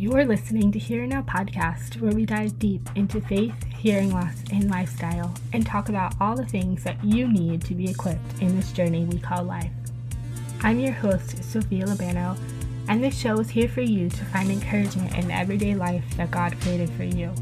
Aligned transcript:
You're 0.00 0.24
listening 0.24 0.72
to 0.72 0.78
Here 0.78 1.04
Now 1.04 1.20
podcast, 1.20 2.00
where 2.00 2.14
we 2.14 2.24
dive 2.24 2.58
deep 2.58 2.88
into 2.94 3.20
faith, 3.20 3.52
hearing 3.64 4.10
loss, 4.10 4.42
and 4.50 4.70
lifestyle, 4.70 5.34
and 5.52 5.66
talk 5.66 5.90
about 5.90 6.14
all 6.18 6.34
the 6.34 6.46
things 6.46 6.82
that 6.84 7.04
you 7.04 7.28
need 7.28 7.60
to 7.66 7.74
be 7.74 7.90
equipped 7.90 8.40
in 8.40 8.56
this 8.56 8.72
journey 8.72 9.04
we 9.04 9.18
call 9.18 9.44
life. 9.44 9.70
I'm 10.62 10.80
your 10.80 10.94
host, 10.94 11.44
Sophia 11.44 11.84
Labano, 11.84 12.38
and 12.88 13.04
this 13.04 13.14
show 13.14 13.38
is 13.40 13.50
here 13.50 13.68
for 13.68 13.82
you 13.82 14.08
to 14.08 14.24
find 14.24 14.50
encouragement 14.50 15.14
in 15.18 15.28
the 15.28 15.34
everyday 15.34 15.74
life 15.74 16.04
that 16.16 16.30
God 16.30 16.58
created 16.62 16.88
for 16.88 17.04
you. 17.04 17.34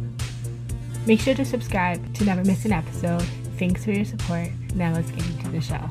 Make 1.07 1.21
sure 1.21 1.35
to 1.35 1.45
subscribe 1.45 2.13
to 2.15 2.25
never 2.25 2.43
miss 2.43 2.65
an 2.65 2.73
episode. 2.73 3.23
Thanks 3.57 3.85
for 3.85 3.93
your 3.93 4.05
support. 4.05 4.49
Now 4.75 4.95
let's 4.95 5.13
get 5.13 5.25
into 5.29 5.49
the 5.51 5.61
show. 5.61 5.89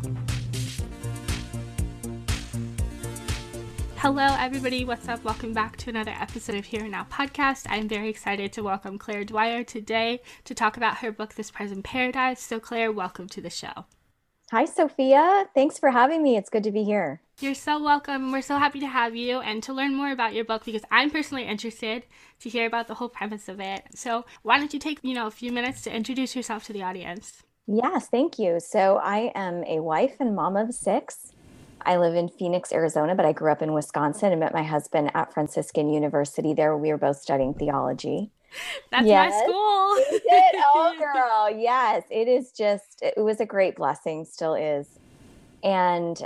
Hello, 4.07 4.37
everybody. 4.39 4.85
What's 4.85 5.09
up? 5.09 5.21
Welcome 5.25 5.51
back 5.51 5.75
to 5.75 5.89
another 5.89 6.15
episode 6.17 6.55
of 6.55 6.63
Here 6.63 6.83
and 6.83 6.91
Now 6.93 7.05
podcast. 7.11 7.65
I'm 7.69 7.89
very 7.89 8.07
excited 8.07 8.53
to 8.53 8.63
welcome 8.63 8.97
Claire 8.97 9.25
Dwyer 9.25 9.65
today 9.65 10.21
to 10.45 10.55
talk 10.55 10.77
about 10.77 10.99
her 10.99 11.11
book, 11.11 11.35
This 11.35 11.51
Present 11.51 11.83
Paradise. 11.83 12.41
So, 12.41 12.57
Claire, 12.57 12.89
welcome 12.89 13.27
to 13.27 13.41
the 13.41 13.49
show. 13.49 13.83
Hi, 14.51 14.63
Sophia. 14.63 15.49
Thanks 15.53 15.77
for 15.77 15.91
having 15.91 16.23
me. 16.23 16.37
It's 16.37 16.49
good 16.49 16.63
to 16.63 16.71
be 16.71 16.85
here. 16.85 17.19
You're 17.41 17.53
so 17.53 17.83
welcome. 17.83 18.31
We're 18.31 18.41
so 18.41 18.57
happy 18.57 18.79
to 18.79 18.87
have 18.87 19.13
you 19.13 19.41
and 19.41 19.61
to 19.63 19.73
learn 19.73 19.93
more 19.93 20.13
about 20.13 20.33
your 20.33 20.45
book 20.45 20.63
because 20.63 20.83
I'm 20.89 21.11
personally 21.11 21.43
interested 21.43 22.05
to 22.39 22.49
hear 22.49 22.65
about 22.65 22.87
the 22.87 22.93
whole 22.93 23.09
premise 23.09 23.49
of 23.49 23.59
it. 23.59 23.87
So, 23.93 24.23
why 24.41 24.57
don't 24.57 24.73
you 24.73 24.79
take, 24.79 24.99
you 25.01 25.15
know, 25.15 25.27
a 25.27 25.31
few 25.31 25.51
minutes 25.51 25.81
to 25.81 25.93
introduce 25.93 26.33
yourself 26.33 26.63
to 26.67 26.73
the 26.73 26.81
audience? 26.83 27.43
Yes, 27.67 28.07
thank 28.07 28.39
you. 28.39 28.61
So, 28.61 29.01
I 29.03 29.33
am 29.35 29.65
a 29.65 29.81
wife 29.81 30.15
and 30.21 30.33
mom 30.33 30.55
of 30.55 30.73
six. 30.73 31.33
I 31.87 31.95
live 31.95 32.15
in 32.15 32.27
Phoenix, 32.27 32.73
Arizona, 32.73 33.15
but 33.15 33.25
I 33.25 33.31
grew 33.31 33.49
up 33.49 33.61
in 33.61 33.71
Wisconsin 33.71 34.33
and 34.33 34.41
met 34.41 34.53
my 34.53 34.63
husband 34.63 35.09
at 35.13 35.33
Franciscan 35.33 35.89
University. 35.89 36.53
There, 36.53 36.75
we 36.75 36.89
were 36.89 36.97
both 36.97 37.15
studying 37.15 37.53
theology. 37.53 38.29
That's 38.91 39.07
yes. 39.07 39.31
my 39.31 39.43
school. 39.43 39.95
Is 39.95 40.21
it? 40.25 40.55
Oh, 40.75 40.95
girl. 40.99 41.57
Yes, 41.57 42.03
it 42.11 42.27
is 42.27 42.51
just, 42.51 43.01
it 43.01 43.23
was 43.23 43.39
a 43.39 43.45
great 43.45 43.77
blessing, 43.77 44.25
still 44.25 44.53
is. 44.53 44.99
And 45.63 46.21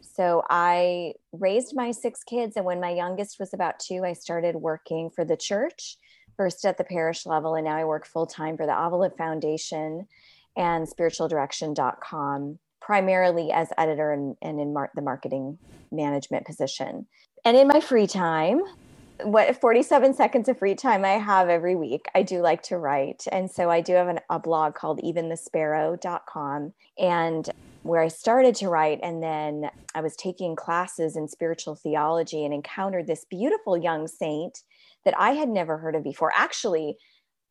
so 0.00 0.44
I 0.48 1.14
raised 1.32 1.74
my 1.74 1.90
six 1.90 2.22
kids. 2.22 2.56
And 2.56 2.64
when 2.64 2.78
my 2.78 2.90
youngest 2.90 3.40
was 3.40 3.52
about 3.52 3.80
two, 3.80 4.04
I 4.04 4.12
started 4.12 4.54
working 4.54 5.10
for 5.10 5.24
the 5.24 5.36
church, 5.36 5.96
first 6.36 6.64
at 6.64 6.78
the 6.78 6.84
parish 6.84 7.26
level. 7.26 7.56
And 7.56 7.64
now 7.64 7.76
I 7.76 7.84
work 7.84 8.06
full 8.06 8.26
time 8.26 8.56
for 8.56 8.66
the 8.66 8.78
Avila 8.78 9.10
Foundation 9.10 10.06
and 10.56 10.86
spiritualdirection.com 10.86 12.60
primarily 12.84 13.52
as 13.52 13.68
editor 13.78 14.12
and, 14.12 14.36
and 14.42 14.60
in 14.60 14.72
mar- 14.72 14.90
the 14.94 15.02
marketing 15.02 15.58
management 15.90 16.46
position. 16.46 17.06
And 17.44 17.56
in 17.56 17.68
my 17.68 17.80
free 17.80 18.06
time, 18.06 18.60
what 19.22 19.60
47 19.60 20.14
seconds 20.14 20.48
of 20.48 20.58
free 20.58 20.74
time 20.74 21.04
I 21.04 21.12
have 21.12 21.48
every 21.48 21.76
week, 21.76 22.06
I 22.14 22.22
do 22.22 22.40
like 22.40 22.62
to 22.64 22.78
write. 22.78 23.24
And 23.30 23.50
so 23.50 23.70
I 23.70 23.80
do 23.80 23.92
have 23.94 24.08
an, 24.08 24.18
a 24.30 24.38
blog 24.38 24.74
called 24.74 25.00
eventhesparrow.com 25.02 26.72
and 26.98 27.50
where 27.82 28.00
I 28.00 28.08
started 28.08 28.54
to 28.56 28.68
write. 28.68 29.00
And 29.02 29.22
then 29.22 29.70
I 29.94 30.00
was 30.00 30.16
taking 30.16 30.56
classes 30.56 31.16
in 31.16 31.28
spiritual 31.28 31.76
theology 31.76 32.44
and 32.44 32.54
encountered 32.54 33.06
this 33.06 33.26
beautiful 33.30 33.76
young 33.76 34.08
saint 34.08 34.62
that 35.04 35.18
I 35.18 35.32
had 35.32 35.48
never 35.48 35.78
heard 35.78 35.94
of 35.94 36.04
before. 36.04 36.32
Actually, 36.34 36.96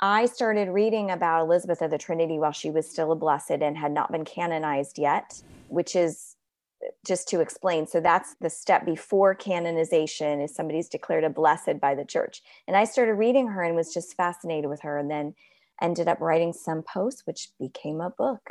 I 0.02 0.26
started 0.26 0.70
reading 0.70 1.12
about 1.12 1.44
Elizabeth 1.44 1.82
of 1.84 1.92
the 1.92 1.98
Trinity 2.00 2.40
while 2.40 2.52
she 2.52 2.72
was 2.72 2.90
still 2.90 3.12
a 3.12 3.16
blessed 3.16 3.52
and 3.62 3.78
had 3.78 3.92
not 3.92 4.12
been 4.12 4.26
canonized 4.26 4.98
yet, 4.98 5.44
which 5.68 5.96
is 5.96 6.36
uh, 6.84 6.90
just 7.06 7.28
to 7.30 7.40
explain. 7.40 7.86
So 7.86 8.02
that's 8.02 8.36
the 8.42 8.50
step 8.50 8.84
before 8.84 9.36
canonization 9.36 10.42
is 10.42 10.56
somebody's 10.56 10.90
declared 10.90 11.24
a 11.24 11.30
blessed 11.30 11.80
by 11.80 11.94
the 11.94 12.04
church. 12.04 12.42
And 12.68 12.76
I 12.76 12.86
started 12.86 13.14
reading 13.14 13.50
her 13.50 13.62
and 13.62 13.76
was 13.76 13.94
just 13.94 14.18
fascinated 14.18 14.72
with 14.72 14.82
her 14.82 14.98
and 14.98 15.12
then 15.12 15.36
ended 15.80 16.08
up 16.08 16.20
writing 16.20 16.54
some 16.54 16.82
posts 16.82 17.28
which 17.28 17.50
became 17.60 18.02
a 18.02 18.10
book. 18.10 18.50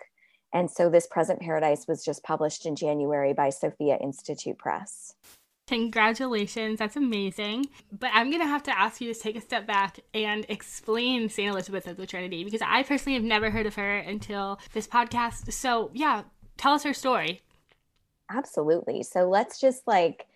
And 0.54 0.70
so 0.70 0.88
this 0.88 1.08
present 1.08 1.40
paradise 1.40 1.86
was 1.88 2.04
just 2.04 2.22
published 2.22 2.64
in 2.64 2.76
January 2.76 3.32
by 3.32 3.50
Sophia 3.50 3.96
Institute 4.00 4.58
Press. 4.58 5.14
Congratulations. 5.70 6.80
That's 6.80 6.96
amazing. 6.96 7.66
But 7.96 8.10
I'm 8.12 8.28
going 8.28 8.42
to 8.42 8.48
have 8.48 8.64
to 8.64 8.76
ask 8.76 9.00
you 9.00 9.14
to 9.14 9.18
take 9.18 9.36
a 9.36 9.40
step 9.40 9.68
back 9.68 10.00
and 10.12 10.44
explain 10.48 11.28
St. 11.28 11.48
Elizabeth 11.48 11.86
of 11.86 11.96
the 11.96 12.08
Trinity 12.08 12.42
because 12.42 12.60
I 12.60 12.82
personally 12.82 13.14
have 13.14 13.22
never 13.22 13.50
heard 13.50 13.66
of 13.66 13.76
her 13.76 13.98
until 13.98 14.58
this 14.72 14.88
podcast. 14.88 15.52
So, 15.52 15.92
yeah, 15.94 16.24
tell 16.56 16.72
us 16.72 16.82
her 16.82 16.92
story. 16.92 17.42
Absolutely. 18.28 19.04
So, 19.04 19.28
let's 19.28 19.60
just 19.60 19.86
like, 19.86 20.26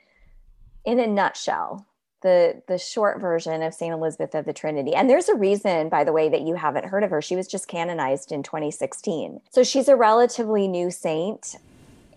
in 0.85 1.01
a 1.01 1.07
nutshell, 1.09 1.85
the 2.23 2.63
the 2.69 2.79
short 2.79 3.21
version 3.21 3.61
of 3.61 3.75
St. 3.75 3.93
Elizabeth 3.93 4.37
of 4.37 4.45
the 4.45 4.53
Trinity. 4.53 4.95
And 4.95 5.11
there's 5.11 5.29
a 5.29 5.35
reason 5.35 5.89
by 5.89 6.05
the 6.05 6.13
way 6.13 6.29
that 6.29 6.43
you 6.43 6.55
haven't 6.55 6.85
heard 6.87 7.03
of 7.03 7.11
her. 7.11 7.21
She 7.21 7.35
was 7.35 7.49
just 7.49 7.67
canonized 7.67 8.31
in 8.31 8.45
2016. 8.45 9.41
So 9.51 9.65
she's 9.65 9.89
a 9.89 9.97
relatively 9.97 10.69
new 10.69 10.93
saint. 10.93 11.57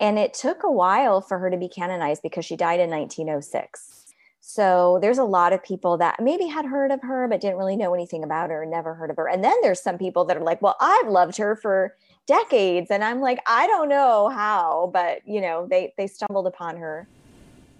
And 0.00 0.18
it 0.18 0.34
took 0.34 0.62
a 0.62 0.70
while 0.70 1.20
for 1.20 1.38
her 1.38 1.50
to 1.50 1.56
be 1.56 1.68
canonized 1.68 2.22
because 2.22 2.44
she 2.44 2.56
died 2.56 2.80
in 2.80 2.90
1906. 2.90 3.98
So 4.40 4.98
there's 5.02 5.18
a 5.18 5.24
lot 5.24 5.52
of 5.52 5.62
people 5.62 5.98
that 5.98 6.22
maybe 6.22 6.46
had 6.46 6.64
heard 6.64 6.90
of 6.90 7.02
her, 7.02 7.28
but 7.28 7.40
didn't 7.40 7.58
really 7.58 7.76
know 7.76 7.92
anything 7.92 8.24
about 8.24 8.50
her, 8.50 8.64
never 8.64 8.94
heard 8.94 9.10
of 9.10 9.16
her. 9.16 9.28
And 9.28 9.44
then 9.44 9.56
there's 9.60 9.82
some 9.82 9.98
people 9.98 10.24
that 10.24 10.36
are 10.36 10.42
like, 10.42 10.62
well, 10.62 10.76
I've 10.80 11.08
loved 11.08 11.36
her 11.36 11.54
for 11.54 11.94
decades. 12.26 12.90
And 12.90 13.04
I'm 13.04 13.20
like, 13.20 13.40
I 13.46 13.66
don't 13.66 13.88
know 13.88 14.28
how, 14.28 14.90
but 14.92 15.20
you 15.26 15.40
know, 15.40 15.66
they 15.68 15.92
they 15.98 16.06
stumbled 16.06 16.46
upon 16.46 16.76
her 16.76 17.06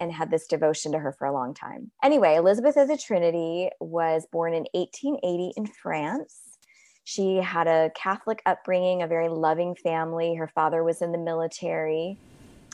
and 0.00 0.12
had 0.12 0.30
this 0.30 0.46
devotion 0.46 0.92
to 0.92 0.98
her 0.98 1.12
for 1.12 1.26
a 1.26 1.32
long 1.32 1.54
time. 1.54 1.90
Anyway, 2.02 2.34
Elizabeth 2.34 2.76
of 2.76 2.88
the 2.88 2.96
Trinity 2.96 3.70
was 3.80 4.26
born 4.26 4.52
in 4.54 4.66
1880 4.72 5.52
in 5.56 5.66
France. 5.66 6.47
She 7.08 7.36
had 7.36 7.66
a 7.66 7.90
Catholic 7.94 8.42
upbringing, 8.44 9.00
a 9.00 9.06
very 9.06 9.30
loving 9.30 9.74
family. 9.74 10.34
Her 10.34 10.46
father 10.54 10.84
was 10.84 11.00
in 11.00 11.10
the 11.10 11.16
military. 11.16 12.18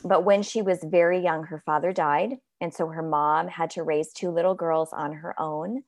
But 0.03 0.25
when 0.25 0.43
she 0.43 0.61
was 0.61 0.83
very 0.83 1.19
young, 1.19 1.45
her 1.45 1.63
father 1.65 1.93
died. 1.93 2.33
And 2.59 2.73
so 2.73 2.87
her 2.87 3.01
mom 3.01 3.47
had 3.47 3.69
to 3.71 3.83
raise 3.83 4.11
two 4.11 4.31
little 4.31 4.53
girls 4.53 4.89
on 4.91 5.13
her 5.13 5.39
own. 5.39 5.83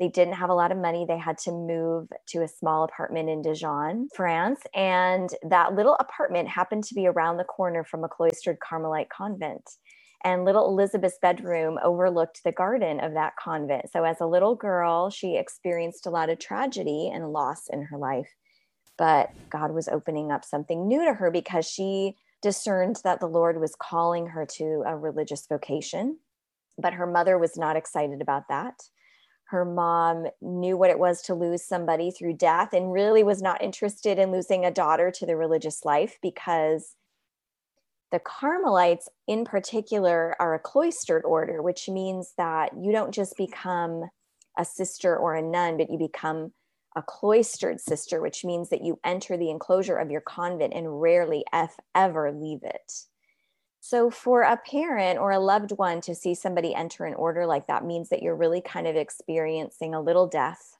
They 0.00 0.08
didn't 0.08 0.34
have 0.34 0.50
a 0.50 0.54
lot 0.54 0.72
of 0.72 0.78
money. 0.78 1.04
They 1.06 1.16
had 1.16 1.38
to 1.44 1.52
move 1.52 2.08
to 2.30 2.42
a 2.42 2.48
small 2.48 2.82
apartment 2.82 3.30
in 3.30 3.40
Dijon, 3.40 4.08
France. 4.16 4.62
And 4.74 5.30
that 5.48 5.76
little 5.76 5.96
apartment 6.00 6.48
happened 6.48 6.82
to 6.86 6.96
be 6.96 7.06
around 7.06 7.36
the 7.36 7.44
corner 7.44 7.84
from 7.84 8.02
a 8.02 8.08
cloistered 8.08 8.58
Carmelite 8.58 9.10
convent 9.10 9.76
and 10.24 10.44
little 10.44 10.68
Elizabeth's 10.68 11.18
bedroom 11.20 11.78
overlooked 11.82 12.42
the 12.44 12.52
garden 12.52 13.00
of 13.00 13.14
that 13.14 13.34
convent. 13.36 13.90
So, 13.92 14.04
as 14.04 14.20
a 14.20 14.26
little 14.26 14.54
girl, 14.54 15.10
she 15.10 15.36
experienced 15.36 16.06
a 16.06 16.10
lot 16.10 16.30
of 16.30 16.38
tragedy 16.38 17.10
and 17.12 17.32
loss 17.32 17.68
in 17.68 17.82
her 17.82 17.98
life. 17.98 18.30
But 18.98 19.30
God 19.50 19.72
was 19.72 19.88
opening 19.88 20.30
up 20.30 20.44
something 20.44 20.86
new 20.86 21.04
to 21.04 21.14
her 21.14 21.30
because 21.30 21.66
she 21.66 22.16
discerned 22.40 23.00
that 23.04 23.20
the 23.20 23.26
Lord 23.26 23.60
was 23.60 23.74
calling 23.74 24.28
her 24.28 24.46
to 24.56 24.82
a 24.86 24.96
religious 24.96 25.46
vocation. 25.46 26.18
But 26.78 26.94
her 26.94 27.06
mother 27.06 27.38
was 27.38 27.56
not 27.56 27.76
excited 27.76 28.20
about 28.20 28.48
that. 28.48 28.74
Her 29.46 29.64
mom 29.64 30.26
knew 30.40 30.76
what 30.78 30.90
it 30.90 30.98
was 30.98 31.20
to 31.22 31.34
lose 31.34 31.62
somebody 31.62 32.10
through 32.10 32.38
death 32.38 32.72
and 32.72 32.92
really 32.92 33.22
was 33.22 33.42
not 33.42 33.62
interested 33.62 34.18
in 34.18 34.32
losing 34.32 34.64
a 34.64 34.70
daughter 34.70 35.10
to 35.10 35.26
the 35.26 35.36
religious 35.36 35.84
life 35.84 36.16
because 36.22 36.96
the 38.12 38.20
Carmelites, 38.20 39.08
in 39.26 39.44
particular, 39.44 40.36
are 40.38 40.54
a 40.54 40.58
cloistered 40.58 41.24
order, 41.24 41.62
which 41.62 41.88
means 41.88 42.34
that 42.36 42.72
you 42.78 42.92
don't 42.92 43.12
just 43.12 43.36
become 43.38 44.04
a 44.58 44.66
sister 44.66 45.16
or 45.16 45.34
a 45.34 45.42
nun, 45.42 45.78
but 45.78 45.90
you 45.90 45.98
become 45.98 46.52
a 46.94 47.02
cloistered 47.02 47.80
sister, 47.80 48.20
which 48.20 48.44
means 48.44 48.68
that 48.68 48.84
you 48.84 49.00
enter 49.02 49.38
the 49.38 49.48
enclosure 49.48 49.96
of 49.96 50.10
your 50.10 50.20
convent 50.20 50.74
and 50.74 51.00
rarely, 51.00 51.42
if 51.54 51.74
ever, 51.94 52.30
leave 52.30 52.62
it. 52.62 52.92
So, 53.80 54.10
for 54.10 54.42
a 54.42 54.58
parent 54.58 55.18
or 55.18 55.30
a 55.32 55.40
loved 55.40 55.72
one 55.72 56.02
to 56.02 56.14
see 56.14 56.34
somebody 56.34 56.74
enter 56.74 57.06
an 57.06 57.14
order 57.14 57.46
like 57.46 57.66
that 57.68 57.84
means 57.84 58.10
that 58.10 58.22
you're 58.22 58.36
really 58.36 58.60
kind 58.60 58.86
of 58.86 58.94
experiencing 58.94 59.94
a 59.94 60.02
little 60.02 60.26
death. 60.26 60.76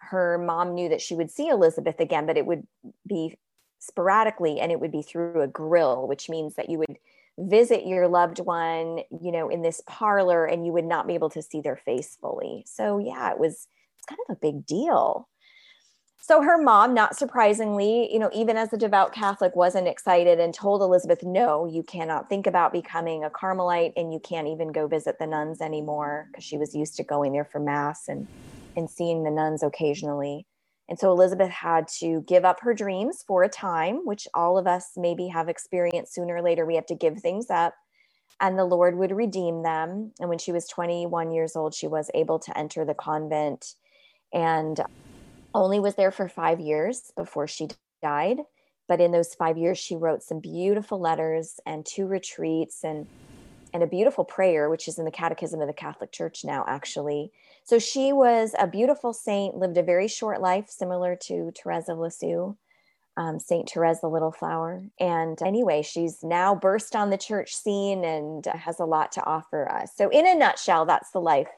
Her 0.00 0.38
mom 0.38 0.74
knew 0.74 0.88
that 0.88 1.00
she 1.00 1.14
would 1.14 1.30
see 1.30 1.48
Elizabeth 1.48 2.00
again, 2.00 2.26
but 2.26 2.36
it 2.36 2.46
would 2.46 2.66
be 3.06 3.38
sporadically 3.84 4.60
and 4.60 4.72
it 4.72 4.80
would 4.80 4.92
be 4.92 5.02
through 5.02 5.40
a 5.40 5.46
grill 5.46 6.08
which 6.08 6.28
means 6.28 6.54
that 6.54 6.70
you 6.70 6.78
would 6.78 6.98
visit 7.38 7.86
your 7.86 8.06
loved 8.06 8.38
one 8.40 9.00
you 9.20 9.32
know 9.32 9.48
in 9.48 9.62
this 9.62 9.82
parlor 9.86 10.46
and 10.46 10.64
you 10.64 10.72
would 10.72 10.84
not 10.84 11.06
be 11.06 11.14
able 11.14 11.30
to 11.30 11.42
see 11.42 11.60
their 11.60 11.76
face 11.76 12.16
fully. 12.20 12.64
So 12.66 12.98
yeah 12.98 13.30
it 13.30 13.38
was 13.38 13.68
it's 13.98 14.06
kind 14.06 14.20
of 14.28 14.36
a 14.36 14.40
big 14.40 14.66
deal. 14.66 15.28
So 16.20 16.40
her 16.40 16.56
mom 16.56 16.94
not 16.94 17.16
surprisingly 17.16 18.10
you 18.12 18.18
know 18.18 18.30
even 18.32 18.56
as 18.56 18.72
a 18.72 18.78
devout 18.78 19.12
catholic 19.12 19.54
wasn't 19.54 19.88
excited 19.88 20.40
and 20.40 20.54
told 20.54 20.80
elizabeth 20.80 21.22
no 21.22 21.66
you 21.66 21.82
cannot 21.82 22.30
think 22.30 22.46
about 22.46 22.72
becoming 22.72 23.24
a 23.24 23.30
carmelite 23.30 23.92
and 23.96 24.12
you 24.12 24.20
can't 24.20 24.48
even 24.48 24.72
go 24.72 24.86
visit 24.86 25.18
the 25.18 25.26
nuns 25.26 25.60
anymore 25.60 26.28
because 26.30 26.44
she 26.44 26.56
was 26.56 26.74
used 26.74 26.96
to 26.96 27.04
going 27.04 27.32
there 27.32 27.44
for 27.44 27.60
mass 27.60 28.08
and 28.08 28.26
and 28.76 28.88
seeing 28.88 29.22
the 29.22 29.30
nuns 29.30 29.62
occasionally 29.62 30.46
and 30.88 30.98
so 30.98 31.12
Elizabeth 31.12 31.50
had 31.50 31.88
to 32.00 32.22
give 32.28 32.44
up 32.44 32.60
her 32.62 32.74
dreams 32.74 33.24
for 33.26 33.42
a 33.44 33.48
time, 33.50 34.02
which 34.04 34.28
all 34.34 34.58
of 34.58 34.66
us 34.66 34.92
maybe 34.96 35.28
have 35.28 35.48
experienced 35.48 36.14
sooner 36.14 36.36
or 36.36 36.42
later. 36.42 36.66
We 36.66 36.76
have 36.76 36.86
to 36.86 36.96
give 36.96 37.18
things 37.20 37.50
up. 37.50 37.74
and 38.40 38.58
the 38.58 38.64
Lord 38.64 38.96
would 38.98 39.12
redeem 39.12 39.62
them. 39.62 40.12
And 40.20 40.28
when 40.28 40.38
she 40.38 40.52
was 40.52 40.68
21 40.68 41.32
years 41.32 41.56
old, 41.56 41.74
she 41.74 41.86
was 41.86 42.10
able 42.14 42.38
to 42.40 42.58
enter 42.58 42.84
the 42.84 42.94
convent 42.94 43.74
and 44.32 44.80
only 45.54 45.80
was 45.80 45.96
there 45.96 46.12
for 46.12 46.28
five 46.28 46.60
years 46.60 47.12
before 47.16 47.48
she 47.48 47.68
died. 48.02 48.38
But 48.88 49.00
in 49.00 49.12
those 49.12 49.34
five 49.34 49.58
years, 49.58 49.78
she 49.78 49.96
wrote 49.96 50.22
some 50.22 50.40
beautiful 50.40 51.00
letters 51.00 51.60
and 51.66 51.86
two 51.86 52.06
retreats 52.06 52.84
and 52.84 53.08
and 53.74 53.82
a 53.82 53.86
beautiful 53.86 54.24
prayer, 54.24 54.70
which 54.70 54.88
is 54.88 54.98
in 54.98 55.04
the 55.04 55.10
Catechism 55.10 55.60
of 55.60 55.66
the 55.66 55.74
Catholic 55.74 56.12
Church 56.12 56.44
now, 56.44 56.64
actually. 56.66 57.32
So 57.64 57.78
she 57.78 58.12
was 58.12 58.54
a 58.58 58.66
beautiful 58.66 59.12
saint, 59.12 59.56
lived 59.56 59.76
a 59.76 59.82
very 59.82 60.08
short 60.08 60.40
life, 60.40 60.70
similar 60.70 61.16
to 61.24 61.52
Therese 61.54 61.90
of 61.90 61.98
Lisieux 61.98 62.56
um, 63.16 63.38
Saint 63.38 63.70
Therese 63.70 64.00
the 64.00 64.08
Little 64.08 64.32
Flower. 64.32 64.82
And 64.98 65.40
anyway, 65.42 65.82
she's 65.82 66.22
now 66.22 66.54
burst 66.54 66.96
on 66.96 67.10
the 67.10 67.18
church 67.18 67.54
scene 67.54 68.04
and 68.04 68.44
has 68.46 68.80
a 68.80 68.84
lot 68.84 69.12
to 69.12 69.24
offer 69.24 69.70
us. 69.70 69.92
So, 69.96 70.08
in 70.08 70.26
a 70.26 70.34
nutshell, 70.34 70.84
that's 70.84 71.10
the 71.10 71.20
life 71.20 71.50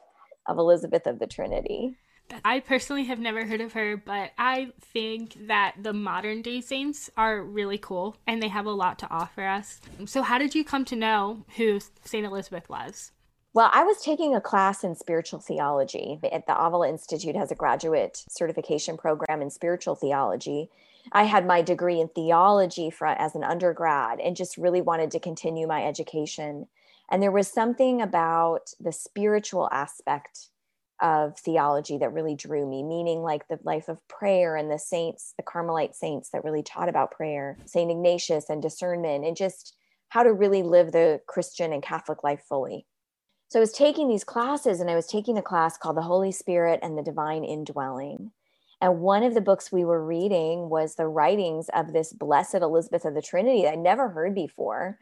of 0.45 0.57
Elizabeth 0.57 1.07
of 1.07 1.19
the 1.19 1.27
Trinity. 1.27 1.97
I 2.43 2.59
personally 2.59 3.05
have 3.05 3.19
never 3.19 3.45
heard 3.45 3.61
of 3.61 3.73
her, 3.73 3.97
but 3.97 4.31
I 4.37 4.71
think 4.81 5.47
that 5.47 5.75
the 5.81 5.93
modern 5.93 6.41
day 6.41 6.61
saints 6.61 7.09
are 7.17 7.43
really 7.43 7.77
cool 7.77 8.17
and 8.25 8.41
they 8.41 8.47
have 8.47 8.65
a 8.65 8.71
lot 8.71 8.99
to 8.99 9.09
offer 9.09 9.43
us. 9.43 9.79
So, 10.05 10.21
how 10.21 10.37
did 10.37 10.55
you 10.55 10.63
come 10.63 10.85
to 10.85 10.95
know 10.95 11.45
who 11.55 11.79
St. 12.03 12.25
Elizabeth 12.25 12.69
was? 12.69 13.11
Well, 13.53 13.69
I 13.73 13.83
was 13.83 14.01
taking 14.01 14.35
a 14.35 14.41
class 14.41 14.83
in 14.83 14.95
spiritual 14.95 15.39
theology 15.39 16.19
at 16.31 16.45
the 16.45 16.55
Avila 16.55 16.89
Institute 16.89 17.35
has 17.35 17.51
a 17.51 17.55
graduate 17.55 18.23
certification 18.29 18.97
program 18.97 19.41
in 19.41 19.49
spiritual 19.49 19.95
theology. 19.95 20.69
I 21.11 21.23
had 21.23 21.47
my 21.47 21.61
degree 21.61 21.99
in 21.99 22.09
theology 22.09 22.89
for, 22.89 23.07
as 23.07 23.33
an 23.35 23.43
undergrad 23.43 24.19
and 24.19 24.35
just 24.35 24.57
really 24.57 24.81
wanted 24.81 25.09
to 25.11 25.19
continue 25.19 25.65
my 25.65 25.83
education. 25.83 26.67
And 27.09 27.23
there 27.23 27.31
was 27.31 27.47
something 27.47 28.01
about 28.01 28.73
the 28.79 28.91
spiritual 28.91 29.69
aspect 29.71 30.49
of 31.01 31.37
theology 31.37 31.97
that 31.97 32.13
really 32.13 32.35
drew 32.35 32.67
me, 32.67 32.83
meaning 32.83 33.21
like 33.21 33.47
the 33.47 33.59
life 33.63 33.87
of 33.87 34.05
prayer 34.07 34.55
and 34.55 34.71
the 34.71 34.79
saints, 34.79 35.33
the 35.37 35.43
Carmelite 35.43 35.95
saints 35.95 36.29
that 36.31 36.43
really 36.43 36.63
taught 36.63 36.89
about 36.89 37.11
prayer, 37.11 37.57
St. 37.65 37.91
Ignatius 37.91 38.49
and 38.49 38.61
discernment, 38.61 39.25
and 39.25 39.35
just 39.35 39.75
how 40.09 40.23
to 40.23 40.33
really 40.33 40.63
live 40.63 40.91
the 40.91 41.21
Christian 41.27 41.73
and 41.73 41.83
Catholic 41.83 42.23
life 42.23 42.41
fully. 42.47 42.85
So 43.49 43.59
I 43.59 43.61
was 43.61 43.71
taking 43.71 44.09
these 44.09 44.23
classes 44.23 44.81
and 44.81 44.89
I 44.89 44.95
was 44.95 45.07
taking 45.07 45.37
a 45.37 45.41
class 45.41 45.77
called 45.77 45.97
The 45.97 46.01
Holy 46.01 46.31
Spirit 46.31 46.79
and 46.83 46.97
the 46.97 47.03
Divine 47.03 47.43
Indwelling. 47.43 48.31
And 48.81 48.99
one 48.99 49.23
of 49.23 49.33
the 49.33 49.41
books 49.41 49.71
we 49.71 49.85
were 49.85 50.05
reading 50.05 50.69
was 50.69 50.95
the 50.95 51.07
writings 51.07 51.69
of 51.73 51.93
this 51.93 52.13
Blessed 52.13 52.55
Elizabeth 52.55 53.05
of 53.05 53.15
the 53.15 53.21
Trinity 53.21 53.63
that 53.63 53.73
I 53.73 53.75
never 53.75 54.09
heard 54.09 54.35
before. 54.35 54.99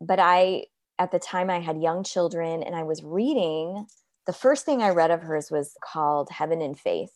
But 0.00 0.18
I, 0.20 0.66
at 0.98 1.10
the 1.10 1.18
time, 1.18 1.50
I 1.50 1.60
had 1.60 1.80
young 1.80 2.04
children 2.04 2.62
and 2.62 2.76
I 2.76 2.82
was 2.82 3.02
reading. 3.02 3.86
The 4.26 4.32
first 4.32 4.64
thing 4.64 4.82
I 4.82 4.90
read 4.90 5.10
of 5.10 5.22
hers 5.22 5.50
was 5.50 5.76
called 5.82 6.30
Heaven 6.30 6.60
and 6.60 6.78
Faith. 6.78 7.14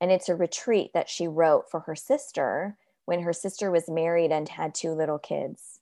And 0.00 0.10
it's 0.10 0.28
a 0.28 0.34
retreat 0.34 0.90
that 0.94 1.08
she 1.08 1.28
wrote 1.28 1.70
for 1.70 1.80
her 1.80 1.94
sister 1.94 2.76
when 3.04 3.20
her 3.20 3.32
sister 3.32 3.70
was 3.70 3.88
married 3.88 4.32
and 4.32 4.48
had 4.48 4.74
two 4.74 4.92
little 4.92 5.18
kids. 5.18 5.80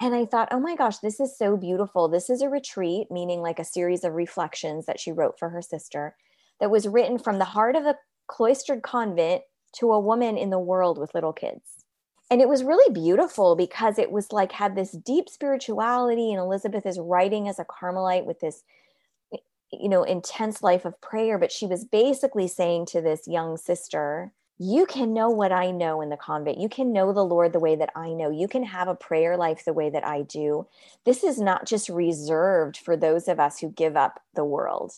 And 0.00 0.14
I 0.14 0.26
thought, 0.26 0.48
oh 0.52 0.60
my 0.60 0.76
gosh, 0.76 0.98
this 0.98 1.18
is 1.18 1.36
so 1.36 1.56
beautiful. 1.56 2.08
This 2.08 2.30
is 2.30 2.42
a 2.42 2.48
retreat, 2.48 3.10
meaning 3.10 3.40
like 3.40 3.58
a 3.58 3.64
series 3.64 4.04
of 4.04 4.14
reflections 4.14 4.86
that 4.86 5.00
she 5.00 5.10
wrote 5.10 5.38
for 5.38 5.48
her 5.48 5.62
sister 5.62 6.14
that 6.60 6.70
was 6.70 6.86
written 6.86 7.18
from 7.18 7.38
the 7.38 7.44
heart 7.44 7.74
of 7.74 7.84
a 7.84 7.96
cloistered 8.28 8.82
convent 8.82 9.42
to 9.76 9.92
a 9.92 10.00
woman 10.00 10.36
in 10.36 10.50
the 10.50 10.58
world 10.58 10.98
with 10.98 11.14
little 11.14 11.32
kids. 11.32 11.84
And 12.30 12.42
it 12.42 12.48
was 12.48 12.62
really 12.62 12.92
beautiful 12.92 13.56
because 13.56 13.98
it 13.98 14.12
was 14.12 14.32
like 14.32 14.52
had 14.52 14.76
this 14.76 14.92
deep 14.92 15.28
spirituality, 15.28 16.30
and 16.30 16.40
Elizabeth 16.40 16.84
is 16.84 17.00
writing 17.00 17.48
as 17.48 17.58
a 17.58 17.64
Carmelite 17.64 18.26
with 18.26 18.40
this, 18.40 18.62
you 19.72 19.88
know, 19.88 20.02
intense 20.02 20.62
life 20.62 20.84
of 20.84 21.00
prayer. 21.00 21.38
But 21.38 21.52
she 21.52 21.66
was 21.66 21.84
basically 21.84 22.48
saying 22.48 22.86
to 22.86 23.00
this 23.00 23.26
young 23.26 23.56
sister, 23.56 24.32
you 24.58 24.86
can 24.86 25.14
know 25.14 25.30
what 25.30 25.52
I 25.52 25.70
know 25.70 26.00
in 26.00 26.08
the 26.08 26.16
convent. 26.16 26.58
You 26.58 26.68
can 26.68 26.92
know 26.92 27.12
the 27.12 27.24
Lord 27.24 27.52
the 27.52 27.60
way 27.60 27.76
that 27.76 27.90
I 27.94 28.12
know. 28.12 28.30
You 28.30 28.48
can 28.48 28.64
have 28.64 28.88
a 28.88 28.94
prayer 28.94 29.36
life 29.36 29.64
the 29.64 29.72
way 29.72 29.88
that 29.90 30.04
I 30.04 30.22
do. 30.22 30.66
This 31.04 31.22
is 31.22 31.38
not 31.38 31.66
just 31.66 31.88
reserved 31.88 32.76
for 32.76 32.96
those 32.96 33.28
of 33.28 33.38
us 33.38 33.60
who 33.60 33.70
give 33.70 33.96
up 33.96 34.20
the 34.34 34.44
world. 34.44 34.94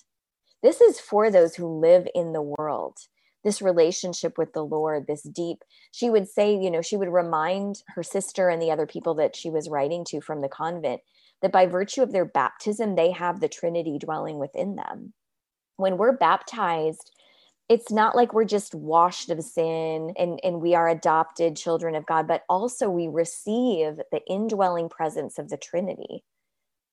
This 0.62 0.80
is 0.80 0.98
for 0.98 1.30
those 1.30 1.54
who 1.54 1.80
live 1.80 2.08
in 2.14 2.32
the 2.32 2.42
world 2.42 2.98
this 3.44 3.62
relationship 3.62 4.36
with 4.36 4.52
the 4.52 4.64
Lord, 4.64 5.06
this 5.06 5.22
deep, 5.22 5.64
she 5.92 6.10
would 6.10 6.28
say, 6.28 6.54
you 6.54 6.70
know, 6.70 6.82
she 6.82 6.96
would 6.96 7.08
remind 7.08 7.82
her 7.94 8.02
sister 8.02 8.48
and 8.48 8.60
the 8.60 8.70
other 8.70 8.86
people 8.86 9.14
that 9.14 9.34
she 9.34 9.50
was 9.50 9.68
writing 9.68 10.04
to 10.06 10.20
from 10.20 10.40
the 10.40 10.48
convent 10.48 11.00
that 11.42 11.52
by 11.52 11.66
virtue 11.66 12.02
of 12.02 12.12
their 12.12 12.24
baptism, 12.24 12.94
they 12.94 13.10
have 13.10 13.40
the 13.40 13.48
Trinity 13.48 13.98
dwelling 13.98 14.38
within 14.38 14.76
them. 14.76 15.12
When 15.76 15.96
we're 15.96 16.16
baptized, 16.16 17.10
it's 17.68 17.92
not 17.92 18.16
like 18.16 18.34
we're 18.34 18.44
just 18.44 18.74
washed 18.74 19.30
of 19.30 19.42
sin 19.42 20.12
and, 20.18 20.40
and 20.42 20.60
we 20.60 20.74
are 20.74 20.88
adopted 20.88 21.56
children 21.56 21.94
of 21.94 22.04
God, 22.04 22.26
but 22.26 22.42
also 22.48 22.90
we 22.90 23.06
receive 23.06 24.00
the 24.10 24.20
indwelling 24.28 24.88
presence 24.88 25.38
of 25.38 25.48
the 25.48 25.56
Trinity. 25.56 26.24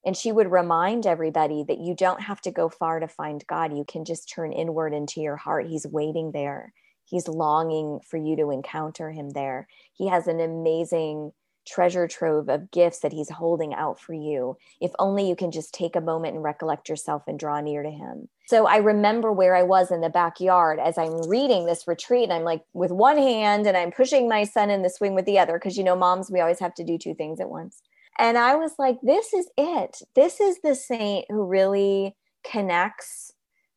And 0.06 0.16
she 0.16 0.32
would 0.32 0.52
remind 0.52 1.06
everybody 1.06 1.66
that 1.68 1.80
you 1.80 1.96
don't 1.96 2.22
have 2.22 2.40
to 2.42 2.52
go 2.52 2.70
far 2.70 3.00
to 3.00 3.08
find 3.08 3.46
God. 3.48 3.76
You 3.76 3.84
can 3.86 4.06
just 4.06 4.30
turn 4.30 4.54
inward 4.54 4.94
into 4.94 5.20
your 5.20 5.36
heart. 5.36 5.68
He's 5.68 5.88
waiting 5.88 6.32
there. 6.32 6.74
He's 7.06 7.28
longing 7.28 8.00
for 8.08 8.18
you 8.18 8.36
to 8.38 8.52
encounter 8.52 9.12
him 9.12 9.32
there. 9.32 9.68
He 9.94 10.08
has 10.08 10.28
an 10.28 10.40
amazing 10.40 11.32
treasure 11.68 12.08
trove 12.08 12.50
of 12.50 12.72
gifts 12.72 13.00
that 13.00 13.14
he's 13.14 13.30
holding 13.30 13.74
out 13.74 14.00
for 14.00 14.14
you. 14.14 14.58
If 14.82 14.92
only 15.00 15.28
you 15.28 15.36
can 15.36 15.52
just 15.52 15.74
take 15.74 15.96
a 15.96 16.02
moment 16.02 16.36
and 16.36 16.44
recollect 16.44 16.90
yourself 16.90 17.24
and 17.28 17.38
draw 17.38 17.60
near 17.62 17.84
to 17.84 17.92
him. 17.92 18.30
So 18.48 18.66
I 18.66 18.78
remember 18.78 19.32
where 19.32 19.56
I 19.56 19.64
was 19.64 19.92
in 19.92 20.02
the 20.02 20.10
backyard 20.10 20.80
as 20.80 20.98
I'm 20.98 21.28
reading 21.28 21.66
this 21.66 21.88
retreat. 21.88 22.24
And 22.24 22.34
I'm 22.34 22.44
like 22.44 22.64
with 22.74 22.92
one 22.92 23.18
hand 23.18 23.68
and 23.68 23.76
I'm 23.76 23.92
pushing 23.92 24.30
my 24.30 24.46
son 24.46 24.70
in 24.70 24.82
the 24.82 24.90
swing 24.90 25.14
with 25.14 25.26
the 25.26 25.40
other 25.40 25.54
because 25.54 25.78
you 25.78 25.84
know, 25.84 25.96
moms, 25.96 26.32
we 26.32 26.40
always 26.40 26.60
have 26.60 26.74
to 26.76 26.84
do 26.84 26.98
two 26.98 27.14
things 27.14 27.40
at 27.40 27.50
once. 27.50 27.82
And 28.20 28.38
I 28.38 28.56
was 28.56 28.72
like, 28.80 28.98
this 29.04 29.34
is 29.34 29.48
it. 29.58 30.02
This 30.16 30.40
is 30.40 30.60
the 30.64 30.74
saint 30.74 31.26
who 31.30 31.44
really 31.44 32.16
connects 32.50 33.34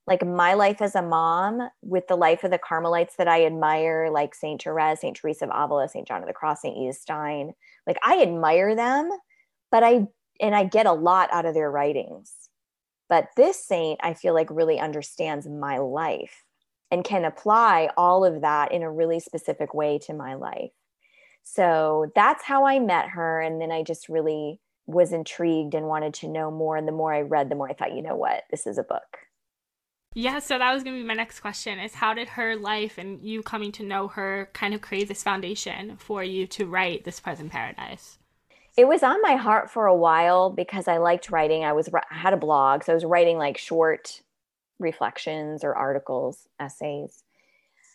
like 0.06 0.26
my 0.26 0.54
life 0.54 0.82
as 0.82 0.94
a 0.94 1.02
mom 1.02 1.68
with 1.82 2.08
the 2.08 2.16
life 2.16 2.42
of 2.42 2.50
the 2.50 2.58
Carmelites 2.58 3.14
that 3.16 3.28
I 3.28 3.46
admire, 3.46 4.10
like 4.10 4.34
Saint 4.34 4.62
Therese, 4.62 5.00
Saint 5.00 5.16
Teresa 5.16 5.44
of 5.44 5.50
Avila, 5.54 5.88
Saint 5.88 6.08
John 6.08 6.20
of 6.20 6.26
the 6.26 6.34
Cross, 6.34 6.62
Saint 6.62 6.94
Stein. 6.96 7.52
Like 7.90 7.98
I 8.04 8.22
admire 8.22 8.76
them, 8.76 9.10
but 9.72 9.82
I 9.82 10.06
and 10.40 10.54
I 10.54 10.62
get 10.62 10.86
a 10.86 10.92
lot 10.92 11.28
out 11.32 11.44
of 11.44 11.54
their 11.54 11.68
writings. 11.68 12.32
But 13.08 13.26
this 13.36 13.66
saint, 13.66 13.98
I 14.00 14.14
feel 14.14 14.32
like 14.32 14.48
really 14.48 14.78
understands 14.78 15.48
my 15.48 15.78
life 15.78 16.44
and 16.92 17.02
can 17.02 17.24
apply 17.24 17.90
all 17.96 18.24
of 18.24 18.42
that 18.42 18.70
in 18.70 18.84
a 18.84 18.92
really 18.92 19.18
specific 19.18 19.74
way 19.74 19.98
to 20.06 20.14
my 20.14 20.34
life. 20.34 20.70
So 21.42 22.12
that's 22.14 22.44
how 22.44 22.64
I 22.64 22.78
met 22.78 23.08
her. 23.08 23.40
And 23.40 23.60
then 23.60 23.72
I 23.72 23.82
just 23.82 24.08
really 24.08 24.60
was 24.86 25.12
intrigued 25.12 25.74
and 25.74 25.86
wanted 25.86 26.14
to 26.14 26.28
know 26.28 26.52
more. 26.52 26.76
And 26.76 26.86
the 26.86 26.92
more 26.92 27.12
I 27.12 27.22
read, 27.22 27.48
the 27.48 27.56
more 27.56 27.68
I 27.68 27.72
thought, 27.72 27.96
you 27.96 28.02
know 28.02 28.14
what, 28.14 28.44
this 28.52 28.68
is 28.68 28.78
a 28.78 28.84
book. 28.84 29.18
Yeah, 30.14 30.40
so 30.40 30.58
that 30.58 30.74
was 30.74 30.82
going 30.82 30.96
to 30.96 31.02
be 31.02 31.06
my 31.06 31.14
next 31.14 31.40
question 31.40 31.78
is 31.78 31.94
how 31.94 32.14
did 32.14 32.30
her 32.30 32.56
life 32.56 32.98
and 32.98 33.22
you 33.22 33.42
coming 33.42 33.70
to 33.72 33.84
know 33.84 34.08
her 34.08 34.50
kind 34.52 34.74
of 34.74 34.80
create 34.80 35.08
this 35.08 35.22
foundation 35.22 35.96
for 35.96 36.24
you 36.24 36.46
to 36.48 36.66
write 36.66 37.04
this 37.04 37.20
present 37.20 37.52
paradise? 37.52 38.18
It 38.76 38.88
was 38.88 39.02
on 39.02 39.22
my 39.22 39.36
heart 39.36 39.70
for 39.70 39.86
a 39.86 39.94
while 39.94 40.50
because 40.50 40.88
I 40.88 40.96
liked 40.96 41.30
writing. 41.30 41.64
I 41.64 41.72
was 41.72 41.88
I 41.94 42.14
had 42.14 42.32
a 42.32 42.38
blog, 42.38 42.84
so 42.84 42.92
I 42.92 42.94
was 42.94 43.04
writing 43.04 43.38
like 43.38 43.58
short 43.58 44.22
reflections 44.78 45.62
or 45.62 45.74
articles, 45.74 46.48
essays 46.58 47.22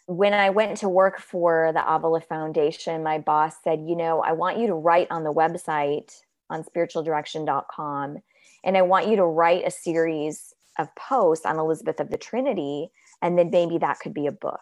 when 0.07 0.33
I 0.33 0.51
went 0.51 0.77
to 0.77 0.89
work 0.89 1.19
for 1.19 1.71
the 1.73 1.83
Avila 1.83 2.21
Foundation, 2.21 3.03
my 3.03 3.19
boss 3.19 3.55
said, 3.63 3.85
You 3.87 3.95
know, 3.95 4.21
I 4.21 4.33
want 4.33 4.59
you 4.59 4.67
to 4.67 4.75
write 4.75 5.07
on 5.09 5.23
the 5.23 5.33
website 5.33 6.21
on 6.49 6.63
spiritualdirection.com, 6.63 8.17
and 8.63 8.77
I 8.77 8.81
want 8.83 9.07
you 9.07 9.15
to 9.15 9.25
write 9.25 9.65
a 9.65 9.71
series 9.71 10.53
of 10.77 10.93
posts 10.95 11.45
on 11.45 11.59
Elizabeth 11.59 11.99
of 11.99 12.09
the 12.09 12.17
Trinity, 12.17 12.89
and 13.21 13.37
then 13.37 13.49
maybe 13.51 13.77
that 13.77 13.99
could 13.99 14.13
be 14.13 14.27
a 14.27 14.31
book. 14.31 14.61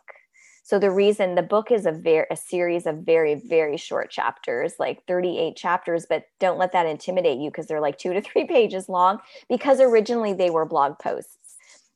So 0.65 0.79
the 0.79 0.91
reason 0.91 1.35
the 1.35 1.41
book 1.41 1.71
is 1.71 1.85
a 1.85 1.91
very 1.91 2.25
a 2.31 2.37
series 2.37 2.85
of 2.85 2.99
very 2.99 3.35
very 3.35 3.75
short 3.77 4.09
chapters, 4.09 4.75
like 4.79 5.05
38 5.07 5.57
chapters, 5.57 6.05
but 6.07 6.23
don't 6.39 6.57
let 6.57 6.71
that 6.71 6.85
intimidate 6.85 7.39
you 7.39 7.49
because 7.49 7.67
they're 7.67 7.81
like 7.81 7.97
2 7.97 8.13
to 8.13 8.21
3 8.21 8.45
pages 8.47 8.87
long 8.87 9.19
because 9.49 9.81
originally 9.81 10.33
they 10.33 10.49
were 10.49 10.65
blog 10.65 10.97
posts 10.99 11.37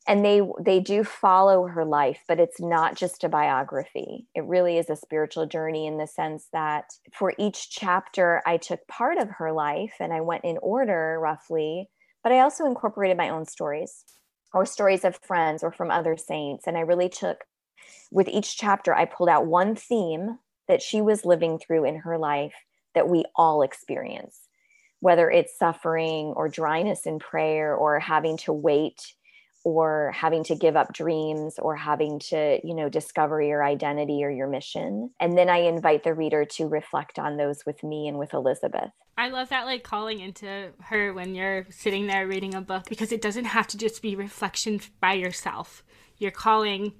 and 0.08 0.24
they 0.24 0.40
they 0.60 0.80
do 0.80 1.04
follow 1.04 1.66
her 1.66 1.84
life 1.84 2.24
but 2.26 2.40
it's 2.40 2.60
not 2.60 2.96
just 2.96 3.22
a 3.22 3.28
biography 3.28 4.26
it 4.34 4.44
really 4.44 4.78
is 4.78 4.90
a 4.90 4.96
spiritual 4.96 5.46
journey 5.46 5.86
in 5.86 5.98
the 5.98 6.06
sense 6.06 6.48
that 6.52 6.86
for 7.12 7.34
each 7.38 7.70
chapter 7.70 8.42
i 8.46 8.56
took 8.56 8.84
part 8.88 9.18
of 9.18 9.28
her 9.28 9.52
life 9.52 9.94
and 10.00 10.12
i 10.12 10.20
went 10.20 10.44
in 10.44 10.58
order 10.62 11.18
roughly 11.20 11.88
but 12.22 12.32
i 12.32 12.40
also 12.40 12.66
incorporated 12.66 13.16
my 13.16 13.28
own 13.28 13.44
stories 13.44 14.04
or 14.54 14.64
stories 14.64 15.04
of 15.04 15.18
friends 15.22 15.62
or 15.62 15.70
from 15.70 15.90
other 15.90 16.16
saints. 16.16 16.66
And 16.66 16.76
i 16.76 16.80
really 16.80 17.08
took 17.08 17.44
with 18.10 18.28
each 18.28 18.56
chapter 18.56 18.94
i 18.94 19.04
pulled 19.04 19.28
out 19.28 19.46
one 19.46 19.74
theme 19.74 20.38
that 20.66 20.82
she 20.82 21.00
was 21.00 21.24
living 21.24 21.58
through 21.58 21.84
in 21.84 21.96
her 21.96 22.18
life 22.18 22.54
that 22.94 23.08
we 23.08 23.24
all 23.36 23.62
experience 23.62 24.48
whether 25.00 25.30
it's 25.30 25.56
suffering 25.56 26.32
or 26.36 26.48
dryness 26.48 27.06
in 27.06 27.18
prayer 27.18 27.74
or 27.74 28.00
having 28.00 28.36
to 28.36 28.52
wait 28.52 29.14
or 29.64 30.12
having 30.14 30.44
to 30.44 30.54
give 30.54 30.76
up 30.76 30.92
dreams 30.92 31.56
or 31.58 31.76
having 31.76 32.18
to 32.18 32.58
you 32.64 32.74
know 32.74 32.88
discover 32.88 33.42
your 33.42 33.64
identity 33.64 34.24
or 34.24 34.30
your 34.30 34.48
mission. 34.48 35.10
And 35.20 35.36
then 35.36 35.48
i 35.48 35.58
invite 35.58 36.04
the 36.04 36.14
reader 36.14 36.44
to 36.44 36.66
reflect 36.66 37.18
on 37.18 37.36
those 37.36 37.64
with 37.66 37.82
me 37.82 38.08
and 38.08 38.18
with 38.18 38.34
elizabeth 38.34 38.90
I 39.18 39.30
love 39.30 39.48
that, 39.48 39.66
like 39.66 39.82
calling 39.82 40.20
into 40.20 40.70
her 40.84 41.12
when 41.12 41.34
you're 41.34 41.66
sitting 41.70 42.06
there 42.06 42.28
reading 42.28 42.54
a 42.54 42.60
book 42.60 42.84
because 42.88 43.10
it 43.10 43.20
doesn't 43.20 43.46
have 43.46 43.66
to 43.66 43.76
just 43.76 44.00
be 44.00 44.14
reflection 44.14 44.80
by 45.00 45.14
yourself. 45.14 45.82
You're 46.18 46.30
calling 46.30 46.92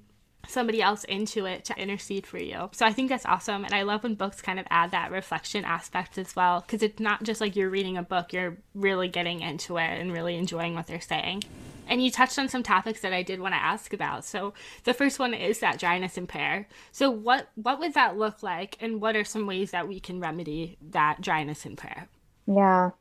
somebody 0.47 0.81
else 0.81 1.03
into 1.03 1.45
it 1.45 1.65
to 1.65 1.77
intercede 1.77 2.25
for 2.25 2.37
you. 2.37 2.69
So 2.71 2.85
I 2.85 2.91
think 2.91 3.09
that's 3.09 3.25
awesome. 3.25 3.65
And 3.65 3.73
I 3.73 3.83
love 3.83 4.03
when 4.03 4.15
books 4.15 4.41
kind 4.41 4.59
of 4.59 4.65
add 4.69 4.91
that 4.91 5.11
reflection 5.11 5.63
aspect 5.65 6.17
as 6.17 6.35
well 6.35 6.61
because 6.61 6.81
it's 6.81 6.99
not 6.99 7.23
just 7.23 7.41
like 7.41 7.55
you're 7.55 7.69
reading 7.69 7.97
a 7.97 8.03
book, 8.03 8.33
you're 8.33 8.57
really 8.73 9.07
getting 9.07 9.41
into 9.41 9.77
it 9.77 9.99
and 9.99 10.11
really 10.11 10.35
enjoying 10.35 10.75
what 10.75 10.87
they're 10.87 11.01
saying. 11.01 11.43
And 11.87 12.03
you 12.03 12.11
touched 12.11 12.37
on 12.37 12.47
some 12.49 12.61
topics 12.61 13.01
that 13.01 13.13
I 13.13 13.23
did 13.23 13.39
want 13.39 13.53
to 13.53 13.61
ask 13.61 13.93
about. 13.93 14.23
So 14.23 14.53
the 14.83 14.93
first 14.93 15.17
one 15.17 15.33
is 15.33 15.59
that 15.59 15.79
dryness 15.79 16.17
and 16.17 16.29
prayer. 16.29 16.67
So 16.91 17.09
what 17.09 17.49
what 17.55 17.79
would 17.79 17.95
that 17.95 18.17
look 18.17 18.43
like 18.43 18.77
and 18.79 19.01
what 19.01 19.15
are 19.15 19.23
some 19.23 19.47
ways 19.47 19.71
that 19.71 19.87
we 19.87 19.99
can 19.99 20.19
remedy 20.19 20.77
that 20.91 21.21
dryness 21.21 21.65
in 21.65 21.75
prayer? 21.75 22.07
Yeah. 22.45 22.91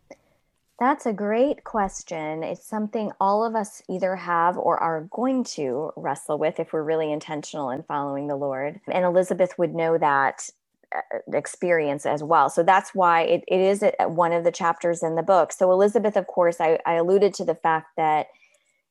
That's 0.79 1.07
a 1.07 1.13
great 1.13 1.65
question. 1.65 2.45
It's 2.45 2.65
something 2.65 3.11
all 3.21 3.45
of 3.45 3.57
us 3.57 3.83
either 3.89 4.15
have 4.15 4.57
or 4.57 4.79
are 4.79 5.09
going 5.11 5.43
to 5.45 5.91
wrestle 5.97 6.39
with 6.39 6.61
if 6.61 6.73
we're 6.73 6.85
really 6.85 7.11
intentional 7.11 7.71
in 7.71 7.83
following 7.83 8.29
the 8.29 8.37
Lord. 8.37 8.81
And 8.87 9.05
Elizabeth 9.05 9.59
would 9.59 9.75
know 9.75 9.99
that 9.99 10.49
uh, 10.95 11.37
experience 11.37 12.07
as 12.07 12.23
well. 12.23 12.49
So 12.49 12.63
that's 12.63 12.95
why 12.95 13.23
it, 13.23 13.45
it 13.49 13.61
is 13.61 13.85
one 14.07 14.33
of 14.33 14.45
the 14.45 14.53
chapters 14.53 15.03
in 15.03 15.17
the 15.17 15.23
book. 15.23 15.53
So, 15.53 15.73
Elizabeth, 15.73 16.17
of 16.17 16.29
course, 16.29 16.61
I, 16.61 16.79
I 16.87 16.95
alluded 16.95 17.35
to 17.35 17.45
the 17.45 17.57
fact 17.57 17.89
that 17.97 18.29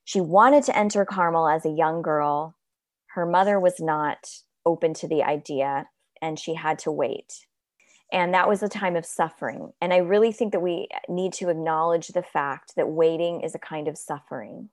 she 0.03 0.19
wanted 0.19 0.63
to 0.65 0.77
enter 0.77 1.05
Carmel 1.05 1.47
as 1.47 1.65
a 1.65 1.69
young 1.69 2.01
girl. 2.01 2.57
Her 3.15 3.25
mother 3.25 3.59
was 3.59 3.79
not 3.79 4.29
open 4.65 4.93
to 4.95 5.07
the 5.07 5.23
idea, 5.23 5.87
and 6.21 6.37
she 6.37 6.53
had 6.53 6.79
to 6.79 6.91
wait. 6.91 7.47
And 8.11 8.33
that 8.33 8.47
was 8.47 8.63
a 8.63 8.69
time 8.69 8.95
of 8.95 9.05
suffering. 9.05 9.73
And 9.81 9.93
I 9.93 9.97
really 9.97 10.31
think 10.31 10.53
that 10.53 10.61
we 10.61 10.87
uh, 10.93 10.99
need 11.11 11.33
to 11.33 11.49
acknowledge 11.49 12.07
the 12.09 12.23
fact 12.23 12.73
that 12.75 12.89
waiting 12.89 13.41
is 13.41 13.53
a 13.53 13.59
kind 13.59 13.87
of 13.87 13.97
suffering. 13.97 14.69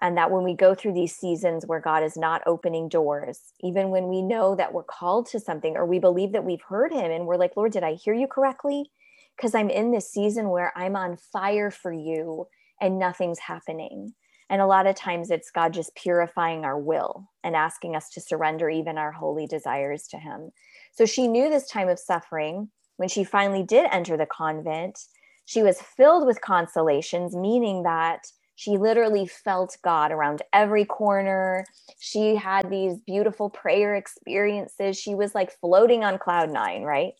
And 0.00 0.18
that 0.18 0.30
when 0.30 0.44
we 0.44 0.54
go 0.54 0.74
through 0.74 0.92
these 0.92 1.16
seasons 1.16 1.64
where 1.64 1.80
God 1.80 2.02
is 2.02 2.16
not 2.16 2.42
opening 2.44 2.88
doors, 2.88 3.40
even 3.60 3.90
when 3.90 4.08
we 4.08 4.20
know 4.20 4.54
that 4.54 4.72
we're 4.74 4.82
called 4.82 5.26
to 5.28 5.40
something 5.40 5.76
or 5.76 5.86
we 5.86 5.98
believe 5.98 6.32
that 6.32 6.44
we've 6.44 6.62
heard 6.68 6.92
Him 6.92 7.10
and 7.10 7.26
we're 7.26 7.38
like, 7.38 7.56
Lord, 7.56 7.72
did 7.72 7.82
I 7.82 7.94
hear 7.94 8.12
you 8.12 8.26
correctly? 8.26 8.90
Because 9.36 9.54
I'm 9.54 9.70
in 9.70 9.92
this 9.92 10.10
season 10.10 10.50
where 10.50 10.72
I'm 10.76 10.96
on 10.96 11.16
fire 11.16 11.70
for 11.70 11.92
you 11.92 12.46
and 12.80 12.98
nothing's 12.98 13.38
happening. 13.38 14.12
And 14.50 14.60
a 14.60 14.66
lot 14.66 14.86
of 14.86 14.96
times 14.96 15.30
it's 15.30 15.50
God 15.50 15.72
just 15.72 15.96
purifying 15.96 16.64
our 16.64 16.78
will 16.78 17.30
and 17.42 17.56
asking 17.56 17.96
us 17.96 18.10
to 18.10 18.20
surrender 18.20 18.68
even 18.68 18.98
our 18.98 19.12
holy 19.12 19.46
desires 19.46 20.06
to 20.08 20.18
Him. 20.18 20.50
So 20.96 21.04
she 21.04 21.28
knew 21.28 21.50
this 21.50 21.68
time 21.68 21.88
of 21.88 21.98
suffering. 21.98 22.70
When 22.96 23.08
she 23.08 23.24
finally 23.24 23.62
did 23.62 23.86
enter 23.92 24.16
the 24.16 24.26
convent, 24.26 24.98
she 25.44 25.62
was 25.62 25.80
filled 25.80 26.26
with 26.26 26.40
consolations, 26.40 27.36
meaning 27.36 27.82
that 27.82 28.26
she 28.54 28.78
literally 28.78 29.26
felt 29.26 29.76
God 29.84 30.10
around 30.10 30.40
every 30.54 30.86
corner. 30.86 31.66
She 31.98 32.36
had 32.36 32.70
these 32.70 32.98
beautiful 33.06 33.50
prayer 33.50 33.94
experiences. 33.94 34.98
She 34.98 35.14
was 35.14 35.34
like 35.34 35.52
floating 35.60 36.04
on 36.04 36.18
cloud 36.18 36.50
nine, 36.50 36.82
right? 36.82 37.12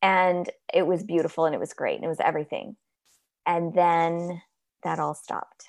And 0.00 0.48
it 0.72 0.86
was 0.86 1.02
beautiful 1.02 1.44
and 1.46 1.54
it 1.54 1.60
was 1.60 1.74
great 1.74 1.96
and 1.96 2.04
it 2.04 2.08
was 2.08 2.20
everything. 2.20 2.76
And 3.44 3.74
then 3.74 4.40
that 4.84 5.00
all 5.00 5.14
stopped 5.14 5.66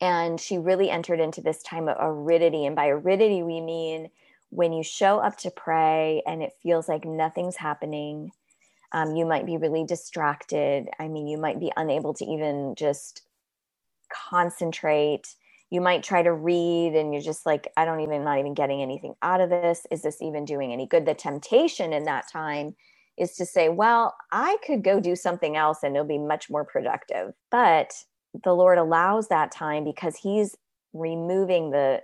and 0.00 0.40
she 0.40 0.58
really 0.58 0.90
entered 0.90 1.20
into 1.20 1.40
this 1.40 1.62
time 1.62 1.88
of 1.88 1.96
aridity 2.00 2.64
and 2.64 2.74
by 2.74 2.88
aridity 2.88 3.42
we 3.42 3.60
mean 3.60 4.10
when 4.50 4.72
you 4.72 4.82
show 4.82 5.18
up 5.18 5.36
to 5.38 5.50
pray 5.50 6.22
and 6.26 6.42
it 6.42 6.52
feels 6.62 6.88
like 6.88 7.04
nothing's 7.04 7.56
happening 7.56 8.30
um, 8.92 9.14
you 9.14 9.24
might 9.24 9.46
be 9.46 9.56
really 9.56 9.84
distracted. 9.84 10.88
I 10.98 11.08
mean 11.08 11.26
you 11.26 11.38
might 11.38 11.60
be 11.60 11.72
unable 11.76 12.14
to 12.14 12.24
even 12.24 12.74
just 12.76 13.22
concentrate. 14.12 15.34
You 15.70 15.80
might 15.80 16.02
try 16.02 16.22
to 16.22 16.32
read 16.32 16.94
and 16.94 17.12
you're 17.12 17.22
just 17.22 17.46
like 17.46 17.68
i 17.76 17.84
don't 17.84 18.00
even 18.00 18.24
not 18.24 18.38
even 18.38 18.54
getting 18.54 18.82
anything 18.82 19.14
out 19.22 19.40
of 19.40 19.50
this. 19.50 19.86
Is 19.90 20.02
this 20.02 20.20
even 20.20 20.44
doing 20.44 20.72
any 20.72 20.86
good? 20.86 21.06
The 21.06 21.14
temptation 21.14 21.92
in 21.92 22.04
that 22.04 22.28
time 22.30 22.74
is 23.16 23.34
to 23.36 23.44
say 23.44 23.68
well 23.68 24.14
i 24.32 24.56
could 24.66 24.82
go 24.82 24.98
do 24.98 25.14
something 25.14 25.56
else 25.56 25.82
and 25.82 25.94
it'll 25.94 26.06
be 26.06 26.18
much 26.18 26.50
more 26.50 26.64
productive. 26.64 27.32
But 27.50 27.92
the 28.44 28.54
Lord 28.54 28.78
allows 28.78 29.28
that 29.28 29.52
time 29.52 29.84
because 29.84 30.16
He's 30.16 30.56
removing 30.92 31.70
the 31.70 32.02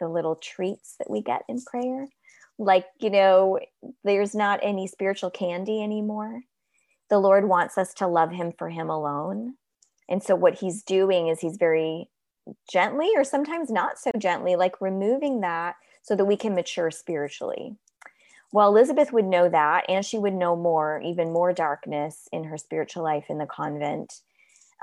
the 0.00 0.08
little 0.08 0.36
treats 0.36 0.96
that 0.98 1.10
we 1.10 1.22
get 1.22 1.42
in 1.48 1.62
prayer. 1.62 2.08
Like, 2.58 2.86
you 3.00 3.10
know, 3.10 3.58
there's 4.04 4.34
not 4.34 4.60
any 4.62 4.86
spiritual 4.86 5.30
candy 5.30 5.82
anymore. 5.82 6.42
The 7.10 7.18
Lord 7.18 7.48
wants 7.48 7.76
us 7.76 7.92
to 7.94 8.06
love 8.06 8.30
Him 8.30 8.52
for 8.56 8.68
Him 8.68 8.90
alone. 8.90 9.54
And 10.08 10.22
so, 10.22 10.34
what 10.34 10.54
He's 10.54 10.82
doing 10.82 11.28
is 11.28 11.40
He's 11.40 11.56
very 11.56 12.08
gently, 12.70 13.10
or 13.16 13.24
sometimes 13.24 13.70
not 13.70 13.98
so 13.98 14.10
gently, 14.18 14.56
like 14.56 14.80
removing 14.80 15.40
that 15.40 15.76
so 16.02 16.14
that 16.14 16.26
we 16.26 16.36
can 16.36 16.54
mature 16.54 16.90
spiritually. 16.90 17.76
Well, 18.52 18.68
Elizabeth 18.68 19.12
would 19.12 19.24
know 19.24 19.48
that, 19.48 19.84
and 19.88 20.04
she 20.04 20.18
would 20.18 20.34
know 20.34 20.54
more, 20.54 21.00
even 21.04 21.32
more 21.32 21.52
darkness 21.52 22.28
in 22.30 22.44
her 22.44 22.58
spiritual 22.58 23.02
life 23.02 23.24
in 23.28 23.38
the 23.38 23.46
convent 23.46 24.20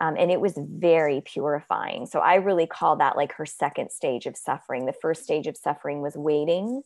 um, 0.01 0.15
and 0.17 0.31
it 0.31 0.41
was 0.41 0.58
very 0.58 1.22
purifying. 1.22 2.08
So 2.08 2.20
I 2.22 2.36
really 2.36 2.65
call 2.65 2.96
that 2.96 3.15
like 3.15 3.34
her 3.34 3.46
second 3.46 3.91
stage 3.91 4.25
of 4.25 4.36
suffering. 4.36 4.88
The 4.88 4.93
first 4.93 5.24
stage 5.24 5.46
of 5.46 5.55
suffering 5.55 6.01
was 6.01 6.15
waiting. 6.17 6.81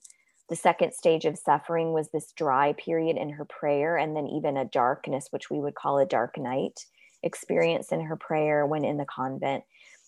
The 0.49 0.57
second 0.57 0.93
stage 0.93 1.23
of 1.23 1.37
suffering 1.37 1.93
was 1.93 2.09
this 2.09 2.33
dry 2.33 2.73
period 2.73 3.15
in 3.15 3.29
her 3.29 3.45
prayer, 3.45 3.95
and 3.95 4.15
then 4.15 4.27
even 4.27 4.57
a 4.57 4.65
darkness, 4.65 5.29
which 5.31 5.49
we 5.49 5.61
would 5.61 5.75
call 5.75 5.97
a 5.97 6.05
dark 6.05 6.37
night 6.37 6.85
experience 7.23 7.93
in 7.93 8.01
her 8.01 8.17
prayer 8.17 8.65
when 8.65 8.83
in 8.83 8.97
the 8.97 9.05
convent. 9.05 9.63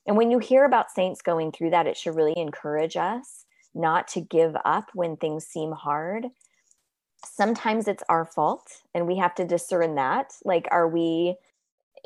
And 0.06 0.18
when 0.18 0.30
you 0.30 0.40
hear 0.40 0.66
about 0.66 0.92
saints 0.92 1.22
going 1.22 1.54
through 1.54 1.70
that, 1.70 1.88
it 1.88 1.96
should 1.96 2.16
really 2.16 2.38
encourage 2.38 2.98
us 2.98 3.46
not 3.74 4.10
to 4.10 4.22
give 4.22 4.56
up 4.66 4.90
when 4.94 5.16
things 5.16 5.48
seem 5.48 5.72
hard. 5.72 6.28
Sometimes 7.26 7.88
it's 7.88 8.04
our 8.10 8.26
fault, 8.26 8.68
and 8.94 9.08
we 9.08 9.18
have 9.18 9.34
to 9.36 9.46
discern 9.46 9.96
that. 9.96 10.34
Like, 10.44 10.68
are 10.72 10.90
we 10.90 11.38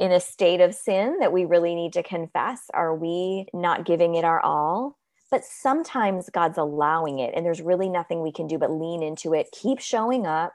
in 0.02 0.12
a 0.12 0.20
state 0.20 0.62
of 0.62 0.74
sin 0.74 1.18
that 1.20 1.32
we 1.32 1.46
really 1.46 1.76
need 1.76 1.94
to 1.94 2.02
confess? 2.02 2.64
Are 2.74 2.96
we 2.96 3.46
not 3.54 3.86
giving 3.86 4.16
it 4.16 4.26
our 4.26 4.42
all? 4.42 4.98
But 5.30 5.46
sometimes 5.46 6.28
God's 6.30 6.58
allowing 6.58 7.20
it, 7.20 7.34
and 7.36 7.46
there's 7.46 7.62
really 7.62 7.88
nothing 7.88 8.22
we 8.22 8.34
can 8.34 8.48
do 8.48 8.58
but 8.58 8.72
lean 8.72 9.04
into 9.04 9.34
it. 9.34 9.48
Keep 9.54 9.80
showing 9.80 10.26
up, 10.26 10.54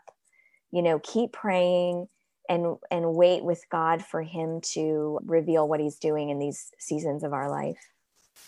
you 0.73 0.83
know, 0.83 0.99
keep 0.99 1.33
praying 1.33 2.09
and 2.49 2.77
and 2.91 3.15
wait 3.15 3.45
with 3.45 3.63
God 3.71 4.05
for 4.05 4.21
him 4.21 4.61
to 4.73 5.21
reveal 5.25 5.69
what 5.69 5.81
he's 5.81 5.97
doing 5.97 6.29
in 6.31 6.41
these 6.41 6.73
seasons 6.79 7.23
of 7.23 7.33
our 7.33 7.49
life. 7.49 7.79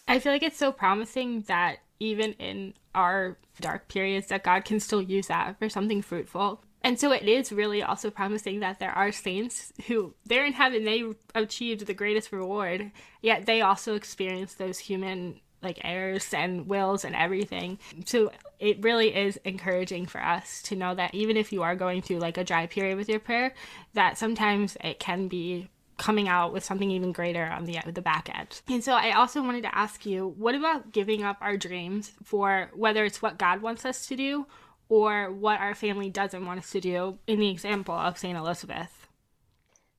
I 0.08 0.18
feel 0.18 0.32
like 0.32 0.42
it's 0.42 0.58
so 0.58 0.72
promising 0.72 1.42
that 1.42 1.78
even 2.00 2.32
in 2.34 2.74
our 2.94 3.38
dark 3.60 3.88
periods 3.88 4.26
that 4.26 4.42
God 4.42 4.64
can 4.64 4.80
still 4.80 5.02
use 5.02 5.28
that 5.28 5.58
for 5.60 5.68
something 5.68 6.02
fruitful. 6.02 6.62
And 6.88 6.98
so 6.98 7.12
it 7.12 7.28
is 7.28 7.52
really 7.52 7.82
also 7.82 8.08
promising 8.08 8.60
that 8.60 8.78
there 8.78 8.92
are 8.92 9.12
saints 9.12 9.74
who 9.88 10.14
they're 10.24 10.46
in 10.46 10.54
heaven, 10.54 10.84
they 10.84 11.04
achieved 11.34 11.86
the 11.86 11.92
greatest 11.92 12.32
reward, 12.32 12.92
yet 13.20 13.44
they 13.44 13.60
also 13.60 13.94
experience 13.94 14.54
those 14.54 14.78
human 14.78 15.38
like 15.62 15.78
errors 15.84 16.32
and 16.32 16.66
wills 16.66 17.04
and 17.04 17.14
everything. 17.14 17.78
So 18.06 18.32
it 18.58 18.82
really 18.82 19.14
is 19.14 19.38
encouraging 19.44 20.06
for 20.06 20.24
us 20.24 20.62
to 20.62 20.76
know 20.76 20.94
that 20.94 21.14
even 21.14 21.36
if 21.36 21.52
you 21.52 21.62
are 21.62 21.76
going 21.76 22.00
through 22.00 22.20
like 22.20 22.38
a 22.38 22.44
dry 22.44 22.64
period 22.66 22.96
with 22.96 23.10
your 23.10 23.20
prayer, 23.20 23.52
that 23.92 24.16
sometimes 24.16 24.78
it 24.82 24.98
can 24.98 25.28
be 25.28 25.68
coming 25.98 26.26
out 26.26 26.54
with 26.54 26.64
something 26.64 26.90
even 26.90 27.12
greater 27.12 27.44
on 27.44 27.66
the 27.66 27.80
the 27.92 28.00
back 28.00 28.30
end. 28.34 28.62
And 28.66 28.82
so 28.82 28.94
I 28.94 29.10
also 29.10 29.42
wanted 29.42 29.64
to 29.64 29.76
ask 29.76 30.06
you, 30.06 30.28
what 30.38 30.54
about 30.54 30.90
giving 30.92 31.22
up 31.22 31.36
our 31.42 31.58
dreams 31.58 32.12
for 32.24 32.70
whether 32.74 33.04
it's 33.04 33.20
what 33.20 33.36
God 33.36 33.60
wants 33.60 33.84
us 33.84 34.06
to 34.06 34.16
do 34.16 34.46
or 34.88 35.30
what 35.30 35.60
our 35.60 35.74
family 35.74 36.10
doesn't 36.10 36.44
want 36.44 36.60
us 36.60 36.70
to 36.70 36.80
do 36.80 37.18
in 37.26 37.40
the 37.40 37.50
example 37.50 37.94
of 37.94 38.18
St. 38.18 38.36
Elizabeth. 38.36 39.08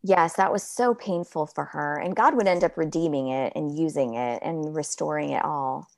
Yes, 0.02 0.36
that 0.36 0.52
was 0.52 0.64
so 0.64 0.94
painful 0.94 1.48
for 1.48 1.66
her. 1.66 1.98
And 1.98 2.16
God 2.16 2.36
would 2.36 2.48
end 2.48 2.64
up 2.64 2.78
redeeming 2.78 3.30
it 3.30 3.54
and 3.56 3.78
using 3.78 4.14
it 4.14 4.42
and 4.44 4.74
restoring 4.74 5.32
it 5.32 5.44
all. 5.44 5.90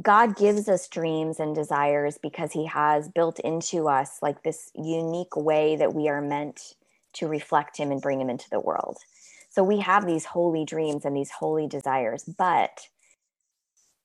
God 0.00 0.36
gives 0.36 0.68
us 0.68 0.88
dreams 0.88 1.40
and 1.40 1.54
desires 1.54 2.18
because 2.22 2.52
He 2.52 2.66
has 2.66 3.08
built 3.08 3.40
into 3.40 3.88
us 3.88 4.18
like 4.20 4.42
this 4.42 4.70
unique 4.74 5.34
way 5.36 5.76
that 5.76 5.94
we 5.94 6.08
are 6.08 6.20
meant 6.20 6.74
to 7.14 7.26
reflect 7.26 7.78
Him 7.78 7.90
and 7.90 8.02
bring 8.02 8.20
Him 8.20 8.28
into 8.28 8.50
the 8.50 8.60
world. 8.60 8.98
So 9.48 9.64
we 9.64 9.78
have 9.80 10.04
these 10.04 10.26
holy 10.26 10.66
dreams 10.66 11.06
and 11.06 11.16
these 11.16 11.30
holy 11.30 11.66
desires, 11.66 12.24
but 12.24 12.88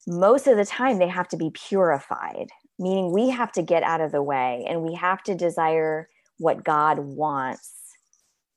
most 0.07 0.48
of 0.48 0.55
the 0.55 0.65
time 0.65 0.98
they 0.98 1.10
have 1.10 1.27
to 1.27 1.38
be 1.38 1.50
purified 1.50 2.51
meaning 2.81 3.11
we 3.11 3.29
have 3.29 3.51
to 3.53 3.61
get 3.61 3.83
out 3.83 4.01
of 4.01 4.11
the 4.11 4.23
way 4.23 4.65
and 4.67 4.81
we 4.81 4.95
have 4.95 5.23
to 5.23 5.35
desire 5.35 6.09
what 6.38 6.63
God 6.63 7.00
wants 7.00 7.71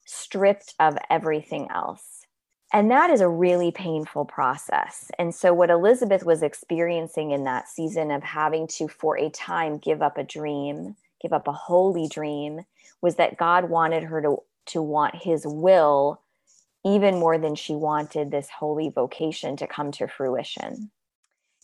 stripped 0.06 0.74
of 0.80 0.96
everything 1.10 1.68
else. 1.72 2.26
And 2.72 2.90
that 2.90 3.10
is 3.10 3.20
a 3.20 3.28
really 3.28 3.70
painful 3.70 4.24
process. 4.24 5.10
And 5.18 5.32
so, 5.34 5.54
what 5.54 5.70
Elizabeth 5.70 6.24
was 6.24 6.42
experiencing 6.42 7.30
in 7.30 7.44
that 7.44 7.68
season 7.68 8.10
of 8.10 8.24
having 8.24 8.66
to, 8.68 8.88
for 8.88 9.16
a 9.16 9.30
time, 9.30 9.78
give 9.78 10.02
up 10.02 10.18
a 10.18 10.24
dream, 10.24 10.96
give 11.22 11.32
up 11.32 11.46
a 11.46 11.52
holy 11.52 12.08
dream, 12.08 12.62
was 13.00 13.14
that 13.16 13.36
God 13.36 13.70
wanted 13.70 14.02
her 14.02 14.20
to, 14.22 14.38
to 14.66 14.82
want 14.82 15.14
his 15.14 15.46
will 15.46 16.20
even 16.84 17.18
more 17.18 17.38
than 17.38 17.54
she 17.54 17.74
wanted 17.74 18.30
this 18.30 18.48
holy 18.50 18.90
vocation 18.90 19.56
to 19.56 19.66
come 19.66 19.92
to 19.92 20.08
fruition. 20.08 20.90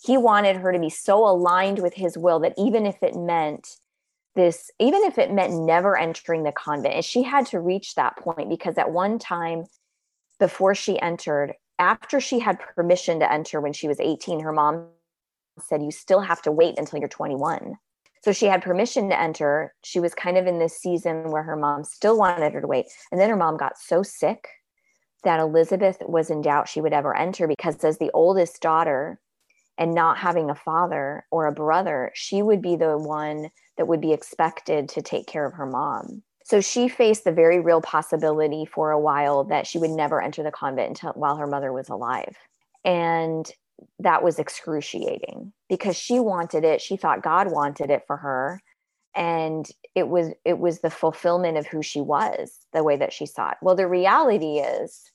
He 0.03 0.17
wanted 0.17 0.57
her 0.57 0.73
to 0.73 0.79
be 0.79 0.91
so 0.91 1.27
aligned 1.27 1.81
with 1.81 1.95
his 1.95 2.17
will 2.17 2.41
that 2.41 2.55
even 2.57 2.87
if 2.87 3.03
it 3.03 3.15
meant 3.15 3.77
this, 4.35 4.71
even 4.79 5.03
if 5.03 5.19
it 5.19 5.33
meant 5.33 5.53
never 5.53 5.97
entering 5.97 6.43
the 6.43 6.53
convent, 6.53 6.95
and 6.95 7.05
she 7.05 7.23
had 7.23 7.47
to 7.47 7.61
reach 7.61 7.95
that 7.95 8.17
point 8.17 8.49
because 8.49 8.79
at 8.79 8.93
one 8.93 9.19
time 9.19 9.65
before 10.39 10.75
she 10.75 11.01
entered, 11.01 11.53
after 11.79 12.21
she 12.21 12.39
had 12.39 12.61
permission 12.61 13.21
to 13.21 13.31
enter 13.31 13.61
when 13.61 13.73
she 13.73 13.89
was 13.89 14.01
18, 14.01 14.41
her 14.41 14.53
mom 14.53 14.87
said, 15.59 15.83
You 15.83 15.91
still 15.91 16.21
have 16.21 16.43
to 16.43 16.53
wait 16.53 16.79
until 16.79 16.99
you're 16.99 17.09
21. 17.09 17.77
So 18.23 18.33
she 18.33 18.47
had 18.47 18.63
permission 18.63 19.09
to 19.09 19.21
enter. 19.21 19.75
She 19.83 19.99
was 19.99 20.15
kind 20.15 20.37
of 20.37 20.47
in 20.47 20.59
this 20.59 20.77
season 20.77 21.31
where 21.31 21.43
her 21.43 21.57
mom 21.57 21.85
still 21.85 22.19
wanted 22.19 22.53
her 22.53 22.61
to 22.61 22.67
wait. 22.67 22.87
And 23.11 23.21
then 23.21 23.31
her 23.31 23.37
mom 23.37 23.57
got 23.57 23.79
so 23.79 24.03
sick 24.03 24.49
that 25.25 25.41
Elizabeth 25.41 25.99
was 26.01 26.31
in 26.31 26.43
doubt 26.43 26.69
she 26.69 26.81
would 26.81 26.93
ever 26.93 27.17
enter 27.17 27.47
because, 27.47 27.83
as 27.83 27.99
the 27.99 28.11
oldest 28.13 28.61
daughter 28.61 29.21
and 29.81 29.95
not 29.95 30.19
having 30.19 30.51
a 30.51 30.55
father 30.55 31.25
or 31.33 31.47
a 31.47 31.53
brother, 31.53 32.13
she 32.15 32.43
would 32.43 32.61
be 32.61 32.77
the 32.77 32.99
one 32.99 33.51
that 33.79 33.89
would 33.89 34.01
be 34.01 34.13
expected 34.13 34.89
to 34.91 35.03
take 35.03 35.27
care 35.27 35.47
of 35.47 35.55
her 35.55 35.67
mom. 35.67 36.23
So 36.45 36.61
she 36.61 36.87
faced 36.89 37.25
the 37.25 37.33
very 37.33 37.61
real 37.61 37.81
possibility 37.81 38.67
for 38.67 38.91
a 38.91 39.01
while 39.01 39.45
that 39.45 39.67
she 39.67 39.79
would 39.79 39.91
never 39.91 40.21
enter 40.21 40.43
the 40.43 40.51
convent 40.51 40.89
until 40.89 41.13
while 41.13 41.37
her 41.37 41.47
mother 41.47 41.73
was 41.73 41.89
alive. 41.89 42.37
And 42.85 43.51
that 43.99 44.23
was 44.23 44.39
excruciating 44.39 45.53
because 45.69 45.97
she 45.97 46.21
wanted 46.21 46.65
it. 46.65 46.83
She 46.83 46.99
thought 46.99 47.23
God 47.23 47.51
wanted 47.51 47.91
it 47.91 48.03
for 48.07 48.19
her 48.19 48.61
and 49.15 49.69
it 49.95 50.09
was 50.09 50.31
it 50.45 50.59
was 50.59 50.81
the 50.81 50.91
fulfillment 50.91 51.57
of 51.57 51.67
who 51.67 51.83
she 51.83 52.01
was 52.01 52.59
the 52.73 52.85
way 52.85 52.97
that 52.97 53.13
she 53.13 53.27
saw 53.27 53.51
it 53.51 53.57
well 53.61 53.75
the 53.75 53.87
reality 53.87 54.59
is 54.59 55.11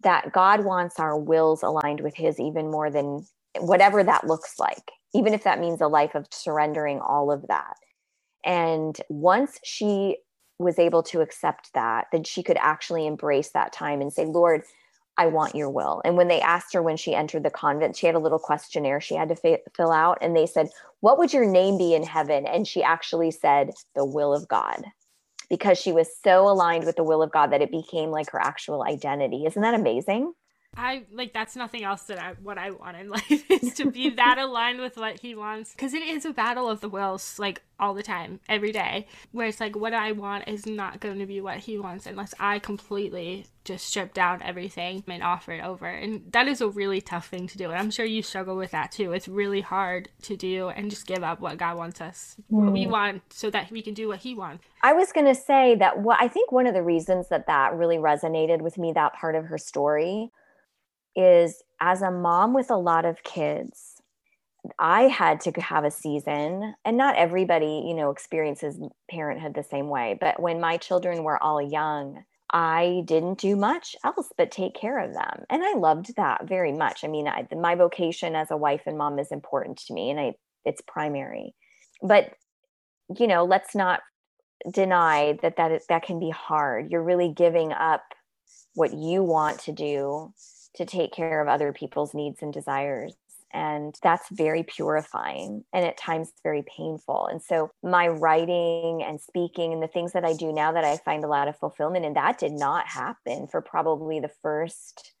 that 0.00 0.32
god 0.32 0.64
wants 0.64 0.98
our 0.98 1.18
wills 1.18 1.62
aligned 1.62 2.00
with 2.00 2.14
his 2.14 2.40
even 2.40 2.70
more 2.70 2.90
than 2.90 3.26
whatever 3.60 4.02
that 4.02 4.26
looks 4.26 4.58
like 4.58 4.90
even 5.14 5.32
if 5.34 5.44
that 5.44 5.60
means 5.60 5.80
a 5.80 5.88
life 5.88 6.14
of 6.14 6.26
surrendering 6.30 7.00
all 7.00 7.30
of 7.30 7.46
that 7.48 7.76
and 8.44 9.00
once 9.08 9.58
she 9.64 10.16
was 10.58 10.78
able 10.78 11.02
to 11.02 11.20
accept 11.20 11.72
that 11.74 12.06
then 12.12 12.24
she 12.24 12.42
could 12.42 12.56
actually 12.58 13.06
embrace 13.06 13.50
that 13.50 13.72
time 13.72 14.00
and 14.00 14.12
say 14.12 14.24
lord 14.24 14.62
I 15.18 15.26
want 15.26 15.54
your 15.54 15.70
will. 15.70 16.02
And 16.04 16.16
when 16.16 16.28
they 16.28 16.40
asked 16.40 16.74
her 16.74 16.82
when 16.82 16.96
she 16.96 17.14
entered 17.14 17.42
the 17.42 17.50
convent, 17.50 17.96
she 17.96 18.06
had 18.06 18.14
a 18.14 18.20
little 18.20 18.38
questionnaire 18.38 19.00
she 19.00 19.14
had 19.14 19.28
to 19.30 19.58
fill 19.74 19.92
out. 19.92 20.18
And 20.20 20.36
they 20.36 20.46
said, 20.46 20.68
What 21.00 21.18
would 21.18 21.32
your 21.32 21.46
name 21.46 21.78
be 21.78 21.94
in 21.94 22.02
heaven? 22.02 22.46
And 22.46 22.66
she 22.68 22.82
actually 22.82 23.30
said, 23.30 23.70
The 23.94 24.04
will 24.04 24.34
of 24.34 24.46
God, 24.48 24.84
because 25.48 25.78
she 25.78 25.92
was 25.92 26.08
so 26.22 26.48
aligned 26.48 26.84
with 26.84 26.96
the 26.96 27.04
will 27.04 27.22
of 27.22 27.32
God 27.32 27.52
that 27.52 27.62
it 27.62 27.70
became 27.70 28.10
like 28.10 28.30
her 28.30 28.40
actual 28.40 28.84
identity. 28.84 29.46
Isn't 29.46 29.62
that 29.62 29.74
amazing? 29.74 30.32
I 30.76 31.04
like 31.12 31.32
that's 31.32 31.56
nothing 31.56 31.84
else 31.84 32.02
that 32.04 32.18
I 32.18 32.34
what 32.42 32.58
I 32.58 32.70
want 32.70 32.96
in 32.96 33.08
life 33.16 33.50
is 33.50 33.74
to 33.74 33.90
be 33.90 34.10
that 34.10 34.38
aligned 34.38 34.80
with 34.80 34.96
what 34.96 35.20
he 35.20 35.34
wants 35.34 35.72
because 35.72 35.94
it 35.94 36.02
is 36.02 36.24
a 36.24 36.32
battle 36.32 36.68
of 36.68 36.80
the 36.80 36.88
wills 36.88 37.38
like 37.38 37.62
all 37.78 37.94
the 37.94 38.02
time 38.02 38.40
every 38.48 38.72
day 38.72 39.06
where 39.32 39.46
it's 39.46 39.60
like 39.60 39.76
what 39.76 39.92
I 39.92 40.12
want 40.12 40.48
is 40.48 40.66
not 40.66 41.00
going 41.00 41.18
to 41.18 41.26
be 41.26 41.40
what 41.40 41.58
he 41.58 41.78
wants 41.78 42.06
unless 42.06 42.34
I 42.40 42.58
completely 42.58 43.46
just 43.64 43.86
strip 43.86 44.14
down 44.14 44.40
everything 44.42 45.02
and 45.08 45.22
offer 45.22 45.52
it 45.52 45.64
over 45.64 45.86
and 45.86 46.22
that 46.32 46.46
is 46.46 46.60
a 46.60 46.68
really 46.68 47.00
tough 47.00 47.28
thing 47.28 47.46
to 47.48 47.58
do 47.58 47.64
and 47.66 47.78
I'm 47.78 47.90
sure 47.90 48.06
you 48.06 48.22
struggle 48.22 48.56
with 48.56 48.70
that 48.70 48.92
too 48.92 49.12
it's 49.12 49.28
really 49.28 49.60
hard 49.60 50.08
to 50.22 50.36
do 50.36 50.68
and 50.68 50.88
just 50.90 51.06
give 51.06 51.22
up 51.22 51.40
what 51.40 51.58
God 51.58 51.76
wants 51.76 52.00
us 52.00 52.36
mm. 52.50 52.64
what 52.64 52.72
we 52.72 52.86
mm. 52.86 52.90
want 52.90 53.22
so 53.30 53.50
that 53.50 53.70
we 53.70 53.82
can 53.82 53.92
do 53.92 54.08
what 54.08 54.20
he 54.20 54.34
wants 54.34 54.64
I 54.82 54.92
was 54.92 55.12
going 55.12 55.26
to 55.26 55.34
say 55.34 55.74
that 55.76 55.98
what 55.98 56.18
I 56.20 56.28
think 56.28 56.52
one 56.52 56.66
of 56.66 56.74
the 56.74 56.82
reasons 56.82 57.28
that 57.28 57.46
that 57.48 57.74
really 57.74 57.98
resonated 57.98 58.60
with 58.62 58.78
me 58.78 58.92
that 58.92 59.14
part 59.14 59.34
of 59.34 59.46
her 59.46 59.58
story 59.58 60.30
is 61.16 61.62
as 61.80 62.02
a 62.02 62.10
mom 62.10 62.54
with 62.54 62.70
a 62.70 62.76
lot 62.76 63.04
of 63.04 63.22
kids, 63.22 63.94
I 64.78 65.02
had 65.02 65.40
to 65.42 65.52
have 65.60 65.84
a 65.84 65.90
season, 65.90 66.74
and 66.84 66.96
not 66.96 67.16
everybody, 67.16 67.84
you 67.86 67.94
know, 67.94 68.10
experiences 68.10 68.78
parenthood 69.10 69.54
the 69.54 69.62
same 69.62 69.88
way. 69.88 70.18
But 70.20 70.40
when 70.40 70.60
my 70.60 70.76
children 70.76 71.24
were 71.24 71.42
all 71.42 71.62
young, 71.62 72.24
I 72.52 73.02
didn't 73.06 73.38
do 73.38 73.56
much 73.56 73.96
else 74.04 74.28
but 74.36 74.50
take 74.50 74.74
care 74.74 74.98
of 74.98 75.12
them. 75.12 75.44
And 75.50 75.64
I 75.64 75.74
loved 75.74 76.16
that 76.16 76.48
very 76.48 76.72
much. 76.72 77.04
I 77.04 77.08
mean, 77.08 77.28
I, 77.28 77.46
my 77.56 77.74
vocation 77.74 78.34
as 78.36 78.50
a 78.50 78.56
wife 78.56 78.82
and 78.86 78.98
mom 78.98 79.18
is 79.18 79.32
important 79.32 79.78
to 79.86 79.94
me, 79.94 80.10
and 80.10 80.20
I, 80.20 80.34
it's 80.64 80.82
primary. 80.86 81.54
But, 82.02 82.30
you 83.18 83.26
know, 83.26 83.44
let's 83.44 83.74
not 83.74 84.00
deny 84.70 85.38
that 85.42 85.56
that, 85.56 85.82
that 85.88 86.02
can 86.02 86.18
be 86.18 86.30
hard. 86.30 86.90
You're 86.90 87.02
really 87.02 87.32
giving 87.32 87.72
up 87.72 88.02
what 88.74 88.94
you 88.94 89.22
want 89.22 89.60
to 89.60 89.72
do 89.72 90.32
to 90.76 90.84
take 90.84 91.12
care 91.12 91.40
of 91.40 91.48
other 91.48 91.72
people's 91.72 92.14
needs 92.14 92.42
and 92.42 92.52
desires. 92.52 93.14
And 93.52 93.94
that's 94.02 94.28
very 94.30 94.64
purifying 94.64 95.64
and 95.72 95.86
at 95.86 95.96
times 95.96 96.32
very 96.42 96.64
painful. 96.76 97.28
And 97.28 97.40
so, 97.40 97.70
my 97.82 98.08
writing 98.08 99.02
and 99.02 99.20
speaking 99.20 99.72
and 99.72 99.82
the 99.82 99.88
things 99.88 100.12
that 100.12 100.24
I 100.24 100.34
do 100.34 100.52
now 100.52 100.72
that 100.72 100.84
I 100.84 100.98
find 100.98 101.24
a 101.24 101.28
lot 101.28 101.48
of 101.48 101.56
fulfillment 101.56 102.04
in, 102.04 102.14
that 102.14 102.38
did 102.38 102.52
not 102.52 102.86
happen 102.86 103.46
for 103.46 103.62
probably 103.62 104.20
the 104.20 104.32
first 104.42 105.12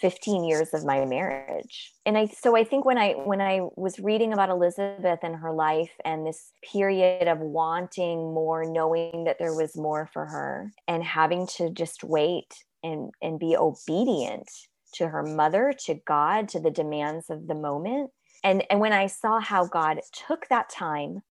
15 0.00 0.44
years 0.44 0.72
of 0.74 0.84
my 0.84 1.04
marriage 1.04 1.92
and 2.06 2.16
i 2.16 2.26
so 2.26 2.56
i 2.56 2.62
think 2.64 2.84
when 2.84 2.98
i 2.98 3.12
when 3.12 3.40
i 3.40 3.60
was 3.76 3.98
reading 3.98 4.32
about 4.32 4.48
elizabeth 4.48 5.18
and 5.22 5.36
her 5.36 5.52
life 5.52 5.90
and 6.04 6.26
this 6.26 6.52
period 6.72 7.26
of 7.28 7.38
wanting 7.38 8.32
more 8.32 8.64
knowing 8.64 9.24
that 9.24 9.38
there 9.38 9.54
was 9.54 9.76
more 9.76 10.08
for 10.12 10.24
her 10.26 10.72
and 10.86 11.02
having 11.02 11.46
to 11.46 11.70
just 11.70 12.04
wait 12.04 12.64
and 12.82 13.10
and 13.22 13.38
be 13.38 13.56
obedient 13.56 14.48
to 14.94 15.08
her 15.08 15.22
mother, 15.22 15.72
to 15.86 15.94
God, 16.06 16.48
to 16.50 16.60
the 16.60 16.70
demands 16.70 17.30
of 17.30 17.46
the 17.46 17.54
moment. 17.54 18.10
And, 18.44 18.64
and 18.70 18.80
when 18.80 18.92
I 18.92 19.06
saw 19.06 19.40
how 19.40 19.66
God 19.66 20.00
took 20.12 20.48
that 20.48 20.70
time, 20.70 21.22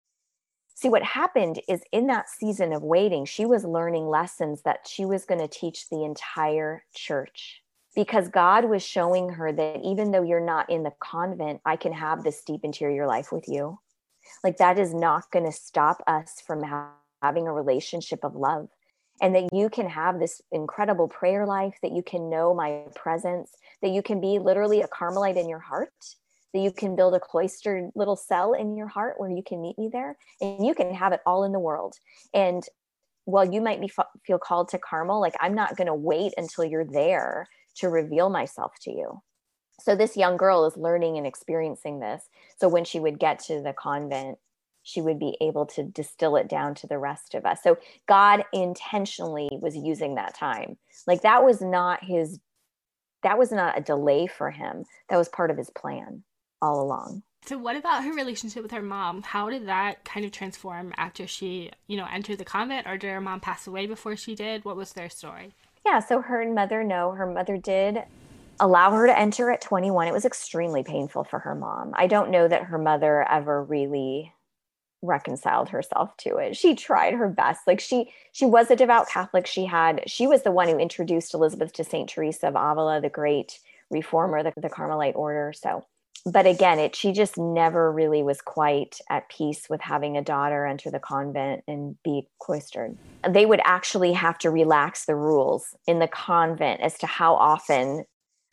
see 0.75 0.89
what 0.89 1.03
happened 1.03 1.61
is 1.69 1.83
in 1.93 2.07
that 2.09 2.29
season 2.29 2.73
of 2.73 2.83
waiting, 2.83 3.25
she 3.25 3.47
was 3.47 3.65
learning 3.65 4.07
lessons 4.07 4.63
that 4.63 4.87
she 4.87 5.05
was 5.05 5.25
going 5.25 5.41
to 5.41 5.49
teach 5.49 5.89
the 5.89 6.05
entire 6.05 6.85
church 6.95 7.63
because 7.95 8.29
God 8.29 8.67
was 8.67 8.83
showing 8.85 9.31
her 9.31 9.53
that 9.53 9.81
even 9.83 10.11
though 10.11 10.23
you're 10.23 10.39
not 10.39 10.69
in 10.69 10.83
the 10.83 10.93
convent, 11.01 11.61
I 11.65 11.77
can 11.77 11.93
have 11.93 12.23
this 12.23 12.43
deep 12.43 12.61
interior 12.63 13.07
life 13.07 13.33
with 13.33 13.49
you. 13.49 13.79
Like 14.45 14.59
that 14.59 14.79
is 14.79 14.93
not 14.93 15.31
going 15.31 15.47
to 15.47 15.53
stop 15.53 16.03
us 16.07 16.43
from 16.47 16.63
having 17.23 17.49
a 17.49 17.53
relationship 17.53 18.23
of 18.23 18.35
love 18.35 18.69
and 19.21 19.35
that 19.35 19.49
you 19.53 19.69
can 19.69 19.89
have 19.89 20.19
this 20.19 20.41
incredible 20.53 21.09
prayer 21.09 21.47
life, 21.47 21.75
that 21.83 21.93
you 21.93 22.03
can 22.03 22.29
know 22.29 22.55
my 22.55 22.83
presence, 22.95 23.53
that 23.83 23.91
you 23.91 24.03
can 24.03 24.21
be 24.21 24.39
literally 24.39 24.83
a 24.83 24.89
Carmelite 24.89 25.37
in 25.37 25.49
your 25.49 25.59
heart, 25.59 25.93
that 26.53 26.61
you 26.61 26.71
can 26.71 26.97
build 26.97 27.15
a 27.15 27.21
cloistered 27.21 27.91
little 27.95 28.17
cell 28.17 28.53
in 28.53 28.77
your 28.77 28.89
heart 28.89 29.15
where 29.19 29.31
you 29.31 29.43
can 29.47 29.61
meet 29.61 29.79
me 29.79 29.89
there, 29.93 30.17
and 30.41 30.67
you 30.67 30.75
can 30.75 30.95
have 30.95 31.13
it 31.13 31.21
all 31.27 31.45
in 31.45 31.53
the 31.53 31.59
world. 31.59 31.95
And 32.35 32.63
while 33.25 33.51
you 33.51 33.61
might 33.61 33.81
be 33.81 33.91
feel 34.25 34.39
called 34.39 34.69
to 34.69 34.79
Carmel, 34.79 35.21
like 35.21 35.35
I'm 35.41 35.55
not 35.55 35.77
going 35.77 35.89
to 35.89 35.95
wait 35.95 36.33
until 36.37 36.65
you're 36.65 36.85
there 36.85 37.49
to 37.77 37.89
reveal 37.89 38.31
myself 38.31 38.73
to 38.83 38.91
you. 38.91 39.23
So 39.81 39.95
this 39.95 40.17
young 40.17 40.37
girl 40.37 40.65
is 40.65 40.77
learning 40.77 41.19
and 41.19 41.27
experiencing 41.27 42.01
this. 42.01 42.23
So 42.59 42.69
when 42.69 42.85
she 42.85 43.01
would 43.01 43.19
get 43.19 43.41
to 43.41 43.61
the 43.61 43.75
convent, 43.75 44.39
she 44.87 45.01
would 45.01 45.19
be 45.19 45.37
able 45.41 45.67
to 45.67 45.83
distill 45.83 46.37
it 46.37 46.49
down 46.49 46.73
to 46.73 46.87
the 46.87 46.97
rest 46.97 47.35
of 47.35 47.45
us. 47.45 47.59
So 47.61 47.77
God 48.07 48.45
intentionally 48.53 49.49
was 49.61 49.77
using 49.77 50.15
that 50.15 50.37
time. 50.37 50.77
Like 51.09 51.23
that 51.23 51.43
was 51.45 51.61
not 51.61 52.05
his 52.05 52.39
that 53.23 53.37
was 53.37 53.51
not 53.51 53.77
a 53.77 53.81
delay 53.81 54.29
for 54.29 54.53
him. 54.53 54.85
That 55.09 55.17
was 55.17 55.29
part 55.29 55.51
of 55.51 55.57
his 55.57 55.71
plan 55.71 56.23
all 56.63 56.81
along. 56.81 57.25
So 57.47 57.59
what 57.59 57.75
about 57.75 58.05
her 58.05 58.13
relationship 58.13 58.63
with 58.63 58.71
her 58.71 58.83
mom? 58.83 59.23
How 59.23 59.51
did 59.51 59.67
that 59.67 60.05
kind 60.05 60.25
of 60.25 60.31
transform 60.31 60.93
after 60.97 61.27
she, 61.27 61.73
you 61.89 61.97
know, 61.97 62.07
entered 62.13 62.39
the 62.39 62.45
convent 62.45 62.87
or 62.87 62.97
did 62.97 63.11
her 63.11 63.21
mom 63.21 63.41
pass 63.41 63.67
away 63.67 63.87
before 63.87 64.15
she 64.15 64.37
did? 64.37 64.65
What 64.65 64.77
was 64.77 64.93
their 64.93 65.11
story? 65.11 65.53
Yeah, 65.85 65.99
so 65.99 66.21
her 66.21 66.41
and 66.41 66.55
mother 66.55 66.85
no, 66.85 67.11
her 67.13 67.27
mother 67.27 67.57
did 67.57 68.05
allow 68.61 68.93
her 68.93 69.07
to 69.07 69.19
enter 69.19 69.51
at 69.51 69.61
21. 69.61 70.07
It 70.07 70.13
was 70.13 70.25
extremely 70.25 70.85
painful 70.85 71.25
for 71.25 71.41
her 71.41 71.57
mom. 71.57 71.93
I 71.95 72.07
don't 72.07 72.31
know 72.31 72.47
that 72.47 72.65
her 72.65 72.79
mother 72.79 73.29
ever 73.29 73.65
really 73.65 74.33
reconciled 75.03 75.69
herself 75.69 76.17
to 76.19 76.37
it. 76.37 76.57
She 76.57 76.75
tried 76.75 77.15
her 77.15 77.29
best. 77.29 77.67
Like 77.67 77.81
she 77.81 78.13
she 78.33 78.47
was 78.47 78.71
a 78.71 78.77
devout 78.77 79.09
Catholic. 79.09 79.47
She 79.47 79.67
had 79.67 80.03
she 80.07 80.27
was 80.27 80.43
the 80.43 80.53
one 80.53 80.69
who 80.69 80.79
introduced 80.79 81.35
Elizabeth 81.35 81.73
to 81.75 81.85
Saint 81.85 82.09
Teresa 82.09 82.49
of 82.49 82.57
Avila, 82.57 83.01
the 83.01 83.09
great 83.09 83.59
reformer, 83.91 84.43
the, 84.43 84.53
the 84.57 84.69
Carmelite 84.69 85.17
order. 85.17 85.53
So 85.55 85.85
but 86.27 86.45
again, 86.45 86.81
it 86.81 86.97
she 86.97 87.13
just 87.13 87.39
never 87.39 87.93
really 87.93 88.25
was 88.25 88.41
quite 88.41 89.01
at 89.09 89.29
peace 89.29 89.71
with 89.71 89.81
having 89.81 90.17
a 90.17 90.23
daughter 90.23 90.67
enter 90.67 90.91
the 90.91 90.99
convent 90.99 91.63
and 91.69 91.97
be 92.03 92.29
cloistered. 92.41 92.97
They 93.29 93.47
would 93.47 93.61
actually 93.65 94.13
have 94.13 94.37
to 94.39 94.51
relax 94.51 95.05
the 95.05 95.15
rules 95.15 95.77
in 95.87 96.01
the 96.01 96.09
convent 96.09 96.81
as 96.81 96.99
to 96.99 97.07
how 97.07 97.35
often 97.35 98.05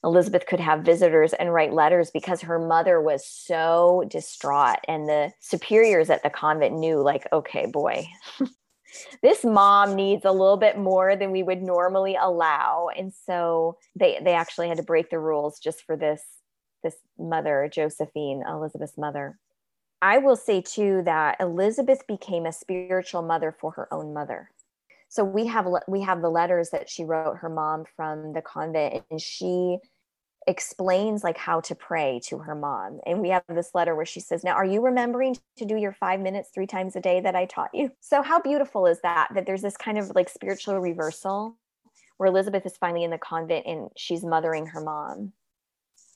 Elizabeth 0.03 0.45
could 0.45 0.59
have 0.59 0.81
visitors 0.81 1.33
and 1.33 1.53
write 1.53 1.73
letters 1.73 2.11
because 2.11 2.41
her 2.41 2.59
mother 2.59 2.99
was 3.01 3.25
so 3.25 4.03
distraught. 4.07 4.79
And 4.87 5.07
the 5.07 5.31
superiors 5.39 6.09
at 6.09 6.23
the 6.23 6.29
convent 6.29 6.75
knew, 6.75 7.01
like, 7.01 7.27
okay, 7.31 7.65
boy, 7.67 8.05
this 9.21 9.45
mom 9.45 9.95
needs 9.95 10.25
a 10.25 10.31
little 10.31 10.57
bit 10.57 10.77
more 10.77 11.15
than 11.15 11.31
we 11.31 11.43
would 11.43 11.61
normally 11.61 12.17
allow. 12.19 12.89
And 12.95 13.13
so 13.25 13.77
they 13.95 14.19
they 14.21 14.33
actually 14.33 14.67
had 14.67 14.77
to 14.77 14.83
break 14.83 15.09
the 15.09 15.19
rules 15.19 15.59
just 15.59 15.83
for 15.83 15.95
this 15.95 16.21
this 16.83 16.97
mother, 17.17 17.69
Josephine, 17.73 18.43
Elizabeth's 18.47 18.97
mother. 18.97 19.39
I 20.01 20.17
will 20.17 20.35
say 20.35 20.59
too 20.59 21.01
that 21.05 21.37
Elizabeth 21.39 22.05
became 22.07 22.45
a 22.45 22.51
spiritual 22.51 23.21
mother 23.21 23.55
for 23.57 23.71
her 23.71 23.93
own 23.93 24.13
mother 24.13 24.49
so 25.13 25.23
we 25.23 25.45
have 25.45 25.67
we 25.87 26.01
have 26.01 26.23
the 26.23 26.29
letters 26.29 26.71
that 26.71 26.89
she 26.89 27.03
wrote 27.03 27.37
her 27.37 27.49
mom 27.49 27.85
from 27.95 28.33
the 28.33 28.41
convent 28.41 29.03
and 29.11 29.21
she 29.21 29.77
explains 30.47 31.23
like 31.23 31.37
how 31.37 31.61
to 31.61 31.75
pray 31.75 32.19
to 32.25 32.39
her 32.39 32.55
mom 32.55 32.99
and 33.05 33.21
we 33.21 33.29
have 33.29 33.43
this 33.47 33.71
letter 33.73 33.95
where 33.95 34.05
she 34.05 34.19
says 34.19 34.43
now 34.43 34.53
are 34.53 34.65
you 34.65 34.81
remembering 34.81 35.35
to 35.55 35.65
do 35.65 35.77
your 35.77 35.93
5 35.93 36.19
minutes 36.19 36.49
3 36.53 36.67
times 36.67 36.95
a 36.95 37.01
day 37.01 37.21
that 37.21 37.35
I 37.35 37.45
taught 37.45 37.73
you? 37.73 37.91
So 38.01 38.21
how 38.21 38.41
beautiful 38.41 38.85
is 38.85 38.99
that 39.01 39.29
that 39.35 39.45
there's 39.45 39.61
this 39.61 39.77
kind 39.77 39.97
of 39.97 40.11
like 40.15 40.29
spiritual 40.29 40.79
reversal 40.79 41.57
where 42.17 42.27
Elizabeth 42.27 42.65
is 42.65 42.77
finally 42.77 43.03
in 43.03 43.11
the 43.11 43.17
convent 43.17 43.65
and 43.65 43.89
she's 43.95 44.23
mothering 44.23 44.67
her 44.67 44.81
mom 44.81 45.33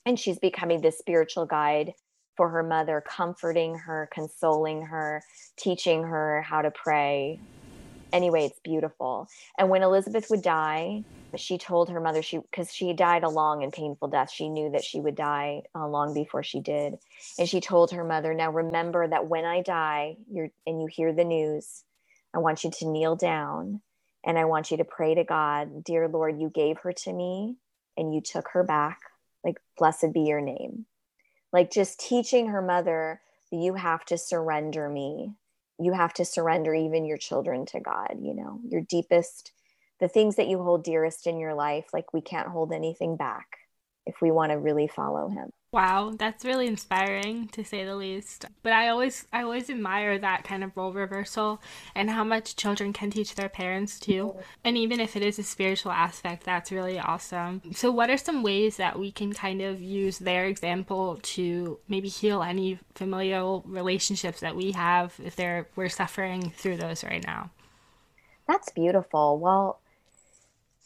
and 0.04 0.18
she's 0.18 0.38
becoming 0.38 0.80
this 0.80 0.98
spiritual 0.98 1.46
guide 1.46 1.94
for 2.36 2.50
her 2.50 2.62
mother 2.62 3.02
comforting 3.06 3.76
her 3.76 4.08
consoling 4.12 4.82
her 4.82 5.22
teaching 5.56 6.02
her 6.02 6.42
how 6.42 6.62
to 6.62 6.70
pray. 6.70 7.40
Anyway 8.12 8.44
it's 8.44 8.60
beautiful. 8.60 9.28
And 9.58 9.70
when 9.70 9.82
elizabeth 9.82 10.26
would 10.30 10.42
die 10.42 11.04
she 11.36 11.58
told 11.58 11.90
her 11.90 12.00
mother 12.00 12.22
she 12.22 12.38
because 12.38 12.72
she 12.72 12.92
died 12.92 13.22
a 13.22 13.28
long 13.28 13.62
and 13.62 13.72
painful 13.72 14.08
death. 14.08 14.30
She 14.30 14.48
knew 14.48 14.70
that 14.70 14.84
she 14.84 15.00
would 15.00 15.14
die 15.14 15.62
uh, 15.74 15.86
long 15.86 16.14
before 16.14 16.42
she 16.42 16.60
did. 16.60 16.98
And 17.38 17.48
she 17.48 17.60
told 17.60 17.90
her 17.90 18.04
mother 18.04 18.34
now 18.34 18.50
remember 18.50 19.06
that 19.06 19.28
when 19.28 19.44
i 19.44 19.60
die 19.62 20.16
you're 20.30 20.50
and 20.66 20.80
you 20.80 20.86
hear 20.86 21.12
the 21.12 21.24
news 21.24 21.84
i 22.34 22.38
want 22.38 22.64
you 22.64 22.70
to 22.70 22.88
kneel 22.88 23.16
down 23.16 23.80
and 24.24 24.38
i 24.38 24.44
want 24.44 24.70
you 24.70 24.76
to 24.78 24.84
pray 24.84 25.14
to 25.14 25.24
god 25.24 25.84
dear 25.84 26.08
lord 26.08 26.40
you 26.40 26.50
gave 26.50 26.78
her 26.78 26.92
to 26.92 27.12
me 27.12 27.56
and 27.96 28.14
you 28.14 28.20
took 28.20 28.48
her 28.52 28.62
back. 28.64 29.00
Like 29.44 29.58
blessed 29.78 30.12
be 30.12 30.22
your 30.22 30.40
name 30.40 30.86
like 31.52 31.70
just 31.70 32.00
teaching 32.00 32.48
her 32.48 32.62
mother 32.62 33.20
that 33.50 33.56
you 33.56 33.74
have 33.74 34.04
to 34.06 34.18
surrender 34.18 34.88
me. 34.88 35.32
You 35.78 35.92
have 35.92 36.12
to 36.14 36.24
surrender 36.24 36.74
even 36.74 37.04
your 37.04 37.18
children 37.18 37.64
to 37.66 37.80
god 37.80 38.16
you 38.20 38.34
know 38.34 38.60
your 38.68 38.80
deepest 38.82 39.52
the 40.00 40.08
things 40.08 40.36
that 40.36 40.48
you 40.48 40.62
hold 40.62 40.84
dearest 40.84 41.26
in 41.26 41.38
your 41.38 41.54
life 41.54 41.86
like 41.92 42.12
we 42.12 42.20
can't 42.20 42.48
hold 42.48 42.72
anything 42.72 43.16
back 43.16 43.46
if 44.06 44.22
we 44.22 44.30
want 44.30 44.50
to 44.50 44.58
really 44.58 44.88
follow 44.88 45.28
him. 45.28 45.50
Wow 45.70 46.14
that's 46.18 46.46
really 46.46 46.66
inspiring 46.66 47.48
to 47.48 47.62
say 47.62 47.84
the 47.84 47.94
least. 47.94 48.46
But 48.62 48.72
i 48.72 48.88
always 48.88 49.26
i 49.34 49.42
always 49.42 49.68
admire 49.68 50.18
that 50.18 50.44
kind 50.44 50.64
of 50.64 50.74
role 50.74 50.94
reversal 50.94 51.60
and 51.94 52.08
how 52.08 52.24
much 52.24 52.56
children 52.56 52.94
can 52.94 53.10
teach 53.10 53.34
their 53.34 53.50
parents 53.50 54.00
too. 54.00 54.34
And 54.64 54.78
even 54.78 54.98
if 54.98 55.14
it 55.14 55.22
is 55.22 55.38
a 55.38 55.42
spiritual 55.42 55.92
aspect 55.92 56.44
that's 56.44 56.72
really 56.72 56.98
awesome. 56.98 57.60
So 57.74 57.90
what 57.90 58.08
are 58.08 58.16
some 58.16 58.42
ways 58.42 58.78
that 58.78 58.98
we 58.98 59.12
can 59.12 59.34
kind 59.34 59.60
of 59.60 59.82
use 59.82 60.18
their 60.18 60.46
example 60.46 61.18
to 61.34 61.78
maybe 61.86 62.08
heal 62.08 62.42
any 62.42 62.78
familial 62.94 63.62
relationships 63.66 64.40
that 64.40 64.56
we 64.56 64.72
have 64.72 65.20
if 65.22 65.36
they're 65.36 65.68
we're 65.76 65.90
suffering 65.90 66.50
through 66.56 66.78
those 66.78 67.04
right 67.04 67.24
now? 67.26 67.50
That's 68.46 68.70
beautiful. 68.70 69.38
Well 69.38 69.80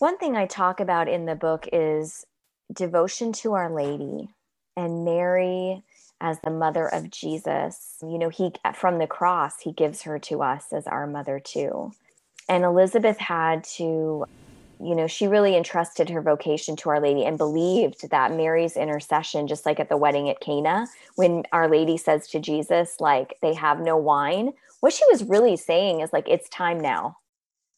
one 0.03 0.19
thing 0.19 0.35
I 0.35 0.47
talk 0.47 0.81
about 0.81 1.09
in 1.09 1.27
the 1.27 1.37
book 1.37 1.69
is 1.73 2.27
devotion 2.73 3.33
to 3.35 3.53
Our 3.53 3.73
Lady 3.73 4.31
and 4.77 5.05
Mary 5.05 5.85
as 6.21 6.41
the 6.41 6.51
mother 6.51 6.89
of 6.89 7.09
Jesus. 7.09 7.99
You 8.03 8.19
know, 8.19 8.29
he 8.29 8.51
from 8.75 8.99
the 8.99 9.07
cross, 9.07 9.61
he 9.61 9.71
gives 9.71 10.03
her 10.03 10.19
to 10.19 10.43
us 10.43 10.73
as 10.73 10.89
our 10.89 11.07
mother 11.07 11.39
too. 11.39 11.93
And 12.49 12.65
Elizabeth 12.65 13.17
had 13.17 13.63
to, 13.77 14.25
you 14.81 14.95
know, 14.97 15.07
she 15.07 15.29
really 15.29 15.57
entrusted 15.57 16.11
her 16.11 16.21
vocation 16.21 16.75
to 16.79 16.91
Our 16.91 17.01
Lady 17.01 17.25
and 17.25 17.39
believed 17.39 18.11
that 18.11 18.33
Mary's 18.33 18.77
intercession, 18.77 19.47
just 19.47 19.65
like 19.65 19.79
at 19.79 19.89
the 19.89 19.97
wedding 19.97 20.29
at 20.29 20.41
Cana, 20.41 20.89
when 21.15 21.45
Our 21.53 21.69
Lady 21.69 21.97
says 21.97 22.27
to 22.31 22.41
Jesus, 22.41 22.97
like, 22.99 23.37
they 23.41 23.55
have 23.55 23.79
no 23.79 23.97
wine, 23.97 24.53
what 24.81 24.93
she 24.93 25.05
was 25.13 25.23
really 25.23 25.57
saying 25.57 26.01
is 26.01 26.13
like, 26.13 26.29
it's 26.29 26.49
time 26.49 26.81
now 26.81 27.19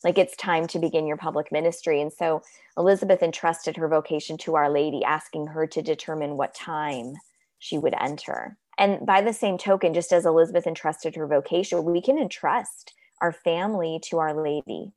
like 0.05 0.19
it's 0.19 0.37
time 0.37 0.67
to 0.69 0.79
begin 0.79 1.07
your 1.07 1.17
public 1.17 1.51
ministry. 1.51 2.01
And 2.01 2.13
so 2.13 2.43
Elizabeth 2.77 3.23
entrusted 3.23 3.77
her 3.77 3.89
vocation 3.89 4.37
to 4.39 4.55
Our 4.55 4.71
Lady, 4.71 5.03
asking 5.03 5.49
her 5.49 5.67
to 5.69 5.83
determine 5.83 6.37
what 6.37 6.55
time 6.55 7.15
she 7.59 7.79
would 7.79 7.95
enter. 7.99 8.57
And 8.77 9.07
by 9.07 9.23
the 9.23 9.33
same 9.33 9.57
token, 9.57 9.95
just 9.95 10.13
as 10.13 10.27
Elizabeth 10.27 10.67
entrusted 10.67 11.17
her 11.17 11.27
vocation, 11.27 11.85
we 11.85 12.03
can 12.03 12.19
entrust 12.19 12.93
our 13.21 13.33
family 13.33 14.01
to 14.11 14.19
Our 14.19 14.41
Lady 14.41 14.93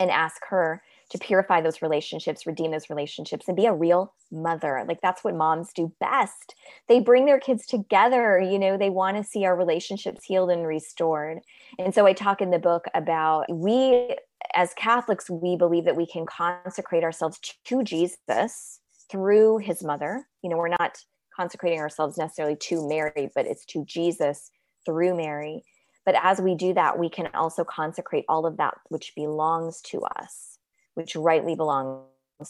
and 0.00 0.10
ask 0.10 0.42
her 0.48 0.82
to 1.10 1.18
purify 1.18 1.60
those 1.60 1.82
relationships, 1.82 2.46
redeem 2.46 2.70
those 2.70 2.90
relationships, 2.90 3.46
and 3.46 3.56
be 3.56 3.66
a 3.66 3.72
real 3.72 4.14
mother. 4.32 4.84
Like 4.86 5.00
that's 5.02 5.22
what 5.22 5.34
moms 5.34 5.72
do 5.72 5.92
best. 6.00 6.54
They 6.88 7.00
bring 7.00 7.26
their 7.26 7.40
kids 7.40 7.66
together. 7.66 8.40
You 8.40 8.58
know, 8.58 8.76
they 8.76 8.90
want 8.90 9.16
to 9.16 9.24
see 9.24 9.44
our 9.44 9.56
relationships 9.56 10.24
healed 10.24 10.50
and 10.50 10.66
restored. 10.66 11.40
And 11.78 11.94
so 11.94 12.06
I 12.06 12.12
talk 12.12 12.40
in 12.40 12.50
the 12.50 12.58
book 12.58 12.86
about 12.94 13.46
we 13.50 14.16
as 14.54 14.74
Catholics, 14.74 15.30
we 15.30 15.56
believe 15.56 15.84
that 15.84 15.96
we 15.96 16.06
can 16.06 16.26
consecrate 16.26 17.02
ourselves 17.02 17.40
to 17.64 17.82
Jesus 17.82 18.80
through 19.10 19.58
his 19.58 19.82
mother. 19.82 20.26
You 20.42 20.50
know, 20.50 20.56
we're 20.56 20.68
not 20.68 20.98
consecrating 21.34 21.80
ourselves 21.80 22.16
necessarily 22.16 22.56
to 22.56 22.88
Mary, 22.88 23.30
but 23.34 23.46
it's 23.46 23.64
to 23.66 23.84
Jesus 23.84 24.50
through 24.84 25.16
Mary. 25.16 25.64
But 26.04 26.16
as 26.22 26.40
we 26.40 26.54
do 26.54 26.74
that, 26.74 26.98
we 26.98 27.08
can 27.08 27.28
also 27.34 27.64
consecrate 27.64 28.24
all 28.28 28.46
of 28.46 28.58
that 28.58 28.74
which 28.88 29.12
belongs 29.16 29.80
to 29.82 30.02
us 30.02 30.53
which 30.94 31.16
rightly 31.16 31.54
belongs 31.54 32.06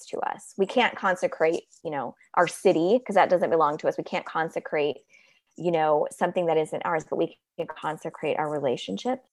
to 0.09 0.19
us. 0.21 0.55
We 0.57 0.67
can't 0.67 0.97
consecrate, 0.97 1.65
you 1.85 1.91
know, 1.91 2.15
our 2.35 2.47
city 2.47 2.99
because 2.99 3.15
that 3.17 3.31
doesn't 3.31 3.51
belong 3.51 3.79
to 3.79 3.89
us. 3.89 3.99
We 3.99 4.05
can't 4.05 4.25
consecrate, 4.25 4.99
you 5.57 5.71
know, 5.71 6.07
something 6.11 6.47
that 6.47 6.57
isn't 6.57 6.85
ours, 6.85 7.05
but 7.09 7.17
we 7.17 7.39
can 7.59 7.67
consecrate 7.67 8.39
our 8.39 8.51
relationships, 8.51 9.29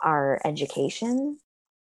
our 0.00 0.40
education, 0.44 1.38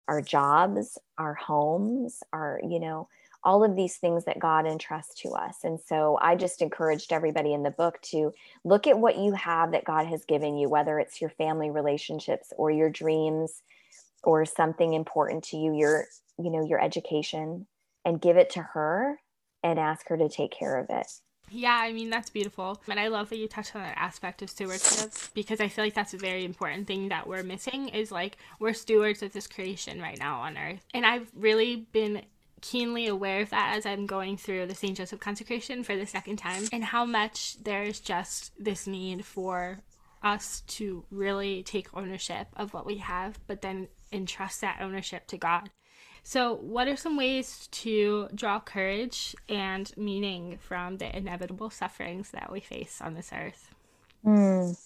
our 0.07 0.21
jobs, 0.21 0.97
our 1.17 1.35
homes, 1.35 2.21
our, 2.33 2.59
you 2.67 2.79
know, 2.79 3.07
all 3.43 3.63
of 3.63 3.75
these 3.75 3.97
things 3.97 4.25
that 4.25 4.39
God 4.39 4.67
entrusts 4.67 5.15
to 5.21 5.29
us. 5.29 5.57
And 5.63 5.79
so 5.79 6.17
I 6.21 6.35
just 6.35 6.61
encouraged 6.61 7.11
everybody 7.11 7.53
in 7.53 7.63
the 7.63 7.71
book 7.71 7.99
to 8.03 8.33
look 8.63 8.87
at 8.87 8.99
what 8.99 9.17
you 9.17 9.33
have 9.33 9.71
that 9.71 9.85
God 9.85 10.05
has 10.07 10.25
given 10.25 10.57
you, 10.57 10.69
whether 10.69 10.99
it's 10.99 11.21
your 11.21 11.31
family 11.31 11.71
relationships 11.71 12.53
or 12.57 12.69
your 12.69 12.89
dreams 12.89 13.63
or 14.23 14.45
something 14.45 14.93
important 14.93 15.43
to 15.45 15.57
you, 15.57 15.73
your 15.73 16.05
you 16.43 16.51
know 16.51 16.65
your 16.65 16.81
education 16.81 17.67
and 18.05 18.21
give 18.21 18.37
it 18.37 18.49
to 18.51 18.61
her 18.61 19.19
and 19.63 19.79
ask 19.79 20.07
her 20.09 20.17
to 20.17 20.29
take 20.29 20.51
care 20.51 20.77
of 20.79 20.89
it 20.89 21.07
yeah, 21.51 21.77
I 21.81 21.91
mean, 21.91 22.09
that's 22.09 22.29
beautiful. 22.29 22.81
And 22.87 22.99
I 22.99 23.09
love 23.09 23.29
that 23.29 23.37
you 23.37 23.47
touched 23.47 23.75
on 23.75 23.81
that 23.81 23.97
aspect 23.97 24.41
of 24.41 24.49
stewardship 24.49 25.11
because 25.33 25.59
I 25.59 25.67
feel 25.67 25.83
like 25.83 25.93
that's 25.93 26.13
a 26.13 26.17
very 26.17 26.45
important 26.45 26.87
thing 26.87 27.09
that 27.09 27.27
we're 27.27 27.43
missing 27.43 27.89
is 27.89 28.11
like 28.11 28.37
we're 28.59 28.73
stewards 28.73 29.21
of 29.21 29.33
this 29.33 29.47
creation 29.47 30.01
right 30.01 30.17
now 30.17 30.39
on 30.39 30.57
earth. 30.57 30.85
And 30.93 31.05
I've 31.05 31.29
really 31.35 31.87
been 31.91 32.21
keenly 32.61 33.07
aware 33.07 33.41
of 33.41 33.49
that 33.49 33.75
as 33.75 33.85
I'm 33.85 34.05
going 34.05 34.37
through 34.37 34.67
the 34.67 34.75
St. 34.75 34.95
Joseph 34.95 35.19
consecration 35.19 35.83
for 35.83 35.97
the 35.97 36.05
second 36.05 36.37
time 36.37 36.63
and 36.71 36.83
how 36.83 37.05
much 37.05 37.61
there's 37.61 37.99
just 37.99 38.51
this 38.57 38.87
need 38.87 39.25
for 39.25 39.79
us 40.23 40.61
to 40.67 41.03
really 41.09 41.63
take 41.63 41.95
ownership 41.97 42.47
of 42.55 42.73
what 42.73 42.85
we 42.85 42.97
have, 42.97 43.39
but 43.47 43.61
then 43.61 43.87
entrust 44.11 44.61
that 44.61 44.79
ownership 44.79 45.27
to 45.27 45.37
God. 45.37 45.69
So, 46.23 46.55
what 46.55 46.87
are 46.87 46.95
some 46.95 47.17
ways 47.17 47.67
to 47.71 48.29
draw 48.33 48.59
courage 48.59 49.35
and 49.49 49.91
meaning 49.97 50.59
from 50.59 50.97
the 50.97 51.15
inevitable 51.15 51.69
sufferings 51.69 52.29
that 52.31 52.51
we 52.51 52.59
face 52.59 53.01
on 53.01 53.15
this 53.15 53.31
earth? 53.33 53.73
Mm. 54.25 54.77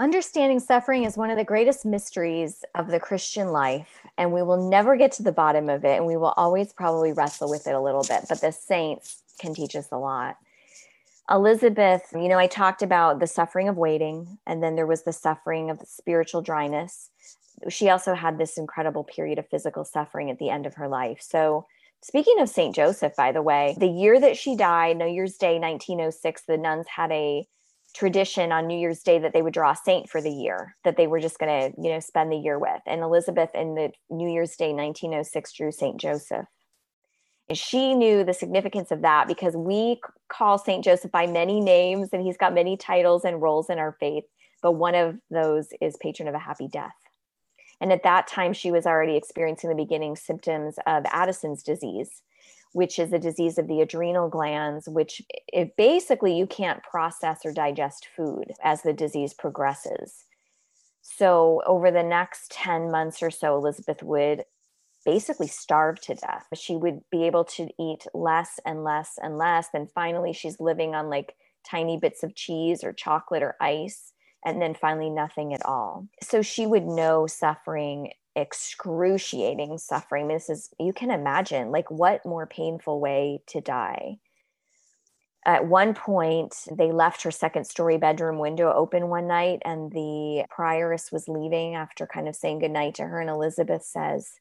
Understanding 0.00 0.60
suffering 0.60 1.04
is 1.04 1.16
one 1.16 1.30
of 1.30 1.36
the 1.36 1.44
greatest 1.44 1.84
mysteries 1.84 2.64
of 2.74 2.88
the 2.88 3.00
Christian 3.00 3.48
life, 3.48 4.00
and 4.16 4.32
we 4.32 4.42
will 4.42 4.68
never 4.68 4.96
get 4.96 5.12
to 5.12 5.22
the 5.22 5.32
bottom 5.32 5.68
of 5.68 5.84
it, 5.84 5.96
and 5.96 6.06
we 6.06 6.16
will 6.16 6.34
always 6.36 6.72
probably 6.72 7.12
wrestle 7.12 7.50
with 7.50 7.66
it 7.66 7.74
a 7.74 7.80
little 7.80 8.04
bit. 8.04 8.26
But 8.28 8.40
the 8.40 8.52
saints 8.52 9.22
can 9.40 9.54
teach 9.54 9.74
us 9.74 9.88
a 9.90 9.96
lot. 9.96 10.36
Elizabeth, 11.30 12.02
you 12.12 12.28
know, 12.28 12.38
I 12.38 12.46
talked 12.46 12.82
about 12.82 13.20
the 13.20 13.26
suffering 13.26 13.68
of 13.68 13.76
waiting, 13.76 14.38
and 14.46 14.62
then 14.62 14.76
there 14.76 14.86
was 14.86 15.02
the 15.02 15.12
suffering 15.12 15.68
of 15.68 15.80
spiritual 15.84 16.42
dryness 16.42 17.10
she 17.68 17.90
also 17.90 18.14
had 18.14 18.38
this 18.38 18.58
incredible 18.58 19.04
period 19.04 19.38
of 19.38 19.48
physical 19.48 19.84
suffering 19.84 20.30
at 20.30 20.38
the 20.38 20.50
end 20.50 20.66
of 20.66 20.74
her 20.74 20.88
life. 20.88 21.18
So 21.20 21.66
Speaking 22.00 22.40
of 22.40 22.48
St. 22.48 22.74
Joseph, 22.74 23.16
by 23.16 23.32
the 23.32 23.42
way, 23.42 23.76
the 23.78 23.88
year 23.88 24.20
that 24.20 24.36
she 24.36 24.54
died, 24.54 24.96
New 24.96 25.08
Year's 25.08 25.36
Day 25.36 25.58
1906, 25.58 26.44
the 26.46 26.56
nuns 26.56 26.86
had 26.86 27.10
a 27.10 27.44
tradition 27.94 28.52
on 28.52 28.66
New 28.66 28.78
Year's 28.78 29.02
Day 29.02 29.18
that 29.18 29.32
they 29.32 29.42
would 29.42 29.54
draw 29.54 29.72
a 29.72 29.76
saint 29.76 30.08
for 30.08 30.20
the 30.20 30.30
year 30.30 30.76
that 30.84 30.96
they 30.96 31.06
were 31.08 31.18
just 31.18 31.38
going 31.38 31.72
to, 31.72 31.80
you 31.80 31.90
know, 31.90 32.00
spend 32.00 32.30
the 32.30 32.36
year 32.36 32.58
with. 32.58 32.80
And 32.86 33.02
Elizabeth 33.02 33.50
in 33.54 33.74
the 33.74 33.90
New 34.10 34.30
Year's 34.30 34.54
Day 34.56 34.72
1906 34.72 35.52
drew 35.54 35.72
St. 35.72 35.98
Joseph. 35.98 36.46
And 37.48 37.58
she 37.58 37.94
knew 37.94 38.24
the 38.24 38.34
significance 38.34 38.90
of 38.92 39.02
that 39.02 39.26
because 39.26 39.56
we 39.56 40.00
call 40.28 40.58
St. 40.58 40.84
Joseph 40.84 41.10
by 41.10 41.26
many 41.26 41.60
names 41.60 42.10
and 42.12 42.22
he's 42.22 42.36
got 42.36 42.54
many 42.54 42.76
titles 42.76 43.24
and 43.24 43.42
roles 43.42 43.70
in 43.70 43.78
our 43.78 43.96
faith. 43.98 44.24
But 44.62 44.72
one 44.72 44.94
of 44.94 45.16
those 45.30 45.68
is 45.80 45.96
patron 45.96 46.28
of 46.28 46.34
a 46.34 46.38
happy 46.38 46.68
death. 46.68 46.92
And 47.80 47.92
at 47.92 48.02
that 48.02 48.26
time, 48.26 48.52
she 48.52 48.70
was 48.70 48.86
already 48.86 49.16
experiencing 49.16 49.70
the 49.70 49.76
beginning 49.76 50.16
symptoms 50.16 50.76
of 50.86 51.04
Addison's 51.12 51.62
disease, 51.62 52.22
which 52.72 52.98
is 52.98 53.12
a 53.12 53.18
disease 53.18 53.58
of 53.58 53.68
the 53.68 53.80
adrenal 53.80 54.28
glands, 54.28 54.88
which 54.88 55.22
it 55.52 55.76
basically 55.76 56.36
you 56.36 56.46
can't 56.46 56.82
process 56.82 57.40
or 57.44 57.52
digest 57.52 58.08
food 58.16 58.52
as 58.62 58.82
the 58.82 58.92
disease 58.92 59.32
progresses. 59.32 60.24
So, 61.00 61.62
over 61.66 61.90
the 61.90 62.02
next 62.02 62.50
10 62.50 62.90
months 62.90 63.22
or 63.22 63.30
so, 63.30 63.56
Elizabeth 63.56 64.02
would 64.02 64.44
basically 65.06 65.46
starve 65.46 66.00
to 66.02 66.14
death. 66.14 66.46
She 66.54 66.76
would 66.76 67.00
be 67.10 67.24
able 67.24 67.44
to 67.44 67.68
eat 67.80 68.06
less 68.12 68.60
and 68.66 68.84
less 68.84 69.18
and 69.22 69.38
less. 69.38 69.68
Then 69.72 69.88
finally, 69.94 70.34
she's 70.34 70.60
living 70.60 70.94
on 70.94 71.08
like 71.08 71.34
tiny 71.64 71.96
bits 71.96 72.22
of 72.22 72.34
cheese 72.34 72.84
or 72.84 72.92
chocolate 72.92 73.42
or 73.42 73.56
ice 73.60 74.12
and 74.44 74.60
then 74.60 74.74
finally 74.74 75.10
nothing 75.10 75.54
at 75.54 75.64
all. 75.64 76.06
So 76.22 76.42
she 76.42 76.66
would 76.66 76.86
know 76.86 77.26
suffering, 77.26 78.12
excruciating 78.36 79.78
suffering. 79.78 80.28
This 80.28 80.48
is, 80.48 80.70
you 80.78 80.92
can 80.92 81.10
imagine, 81.10 81.70
like, 81.70 81.90
what 81.90 82.24
more 82.24 82.46
painful 82.46 83.00
way 83.00 83.42
to 83.48 83.60
die? 83.60 84.18
At 85.46 85.66
one 85.66 85.94
point, 85.94 86.54
they 86.70 86.92
left 86.92 87.22
her 87.22 87.30
second 87.30 87.64
story 87.64 87.96
bedroom 87.96 88.38
window 88.38 88.72
open 88.72 89.08
one 89.08 89.28
night, 89.28 89.60
and 89.64 89.90
the 89.90 90.44
prioress 90.50 91.10
was 91.10 91.28
leaving 91.28 91.74
after 91.74 92.06
kind 92.06 92.28
of 92.28 92.36
saying 92.36 92.58
goodnight 92.58 92.96
to 92.96 93.04
her. 93.04 93.20
And 93.20 93.30
Elizabeth 93.30 93.82
says, 93.82 94.32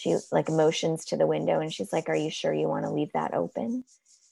she 0.00 0.16
like 0.32 0.48
motions 0.48 1.04
to 1.06 1.16
the 1.18 1.26
window 1.26 1.60
and 1.60 1.72
she's 1.72 1.92
like, 1.92 2.08
Are 2.08 2.16
you 2.16 2.30
sure 2.30 2.54
you 2.54 2.68
want 2.68 2.86
to 2.86 2.90
leave 2.90 3.12
that 3.12 3.34
open? 3.34 3.84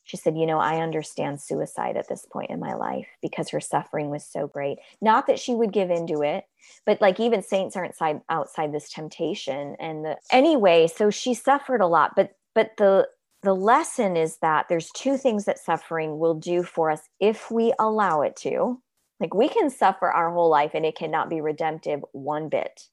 She 0.09 0.17
said, 0.17 0.39
You 0.39 0.47
know, 0.47 0.59
I 0.59 0.81
understand 0.81 1.39
suicide 1.39 1.99
at 1.99 2.09
this 2.09 2.25
point 2.25 2.49
in 2.49 2.59
my 2.59 2.73
life 2.73 3.07
because 3.21 3.51
her 3.51 3.61
suffering 3.61 4.09
was 4.09 4.25
so 4.25 4.47
great. 4.47 4.79
Not 5.03 5.27
that 5.27 5.39
she 5.39 5.55
would 5.55 5.71
give 5.71 5.91
into 5.91 6.23
it, 6.23 6.45
but 6.87 6.99
like 7.03 7.21
even 7.21 7.43
saints 7.43 7.77
aren't 7.77 7.95
side, 7.95 8.23
outside 8.31 8.73
this 8.73 8.89
temptation. 8.89 9.77
And 9.79 10.07
the, 10.07 10.17
anyway, 10.33 10.87
so 10.87 11.11
she 11.11 11.35
suffered 11.35 11.83
a 11.83 11.87
lot. 11.87 12.17
But 12.17 12.35
but 12.55 12.71
the 12.79 13.07
the 13.43 13.55
lesson 13.55 14.17
is 14.17 14.39
that 14.39 14.67
there's 14.71 14.91
two 14.93 15.19
things 15.19 15.45
that 15.45 15.59
suffering 15.59 16.19
will 16.19 16.35
do 16.35 16.63
for 16.63 16.91
us 16.91 17.03
if 17.21 17.51
we 17.51 17.75
allow 17.79 18.23
it 18.23 18.35
to. 18.37 18.81
Like 19.21 19.35
we 19.35 19.51
can 19.51 19.69
suffer 19.69 20.11
our 20.11 20.33
whole 20.33 20.49
life 20.49 20.71
and 20.73 20.87
it 20.87 20.97
cannot 20.97 21.29
be 21.29 21.43
redemptive 21.43 22.03
one 22.13 22.49
bit. 22.49 22.85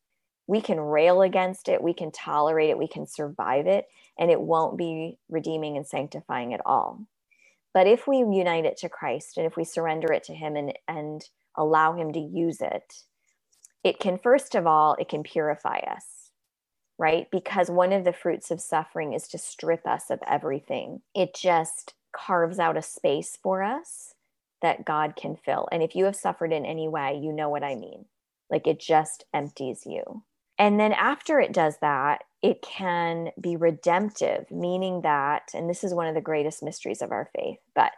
We 0.47 0.61
can 0.61 0.79
rail 0.79 1.21
against 1.21 1.69
it, 1.69 1.81
we 1.81 1.93
can 1.93 2.11
tolerate 2.11 2.69
it, 2.69 2.77
we 2.77 2.87
can 2.87 3.07
survive 3.07 3.67
it 3.67 3.87
and 4.17 4.31
it 4.31 4.39
won't 4.39 4.77
be 4.77 5.17
redeeming 5.29 5.77
and 5.77 5.87
sanctifying 5.87 6.53
at 6.53 6.61
all. 6.65 7.01
But 7.73 7.87
if 7.87 8.07
we 8.07 8.19
unite 8.19 8.65
it 8.65 8.77
to 8.77 8.89
Christ 8.89 9.37
and 9.37 9.45
if 9.45 9.57
we 9.57 9.65
surrender 9.65 10.13
it 10.13 10.23
to 10.25 10.33
Him 10.33 10.55
and, 10.55 10.73
and 10.87 11.27
allow 11.57 11.93
Him 11.93 12.13
to 12.13 12.19
use 12.19 12.61
it, 12.61 13.03
it 13.83 13.99
can, 13.99 14.17
first 14.17 14.55
of 14.55 14.65
all, 14.65 14.95
it 14.97 15.09
can 15.09 15.23
purify 15.23 15.79
us, 15.79 16.31
right? 16.97 17.29
Because 17.31 17.69
one 17.69 17.91
of 17.91 18.05
the 18.05 18.13
fruits 18.13 18.49
of 18.49 18.61
suffering 18.61 19.13
is 19.13 19.27
to 19.27 19.37
strip 19.37 19.85
us 19.85 20.09
of 20.09 20.19
everything. 20.25 21.01
It 21.13 21.35
just 21.35 21.93
carves 22.15 22.59
out 22.59 22.77
a 22.77 22.81
space 22.81 23.37
for 23.43 23.61
us 23.61 24.13
that 24.61 24.85
God 24.85 25.15
can 25.15 25.35
fill. 25.35 25.67
And 25.71 25.83
if 25.83 25.95
you 25.95 26.05
have 26.05 26.15
suffered 26.15 26.53
in 26.53 26.65
any 26.65 26.87
way, 26.87 27.19
you 27.21 27.33
know 27.33 27.49
what 27.49 27.63
I 27.63 27.75
mean. 27.75 28.05
Like 28.49 28.67
it 28.67 28.79
just 28.79 29.25
empties 29.33 29.83
you. 29.85 30.23
And 30.57 30.79
then 30.79 30.93
after 30.93 31.39
it 31.39 31.51
does 31.51 31.77
that, 31.81 32.23
it 32.41 32.61
can 32.61 33.31
be 33.41 33.55
redemptive, 33.55 34.49
meaning 34.51 35.01
that, 35.01 35.49
and 35.53 35.69
this 35.69 35.83
is 35.83 35.93
one 35.93 36.07
of 36.07 36.15
the 36.15 36.21
greatest 36.21 36.63
mysteries 36.63 37.01
of 37.01 37.11
our 37.11 37.29
faith, 37.35 37.59
but 37.73 37.93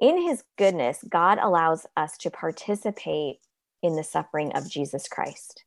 in 0.00 0.20
his 0.20 0.44
goodness, 0.56 1.04
God 1.08 1.38
allows 1.40 1.86
us 1.96 2.16
to 2.18 2.30
participate 2.30 3.38
in 3.82 3.96
the 3.96 4.04
suffering 4.04 4.52
of 4.54 4.70
Jesus 4.70 5.08
Christ. 5.08 5.64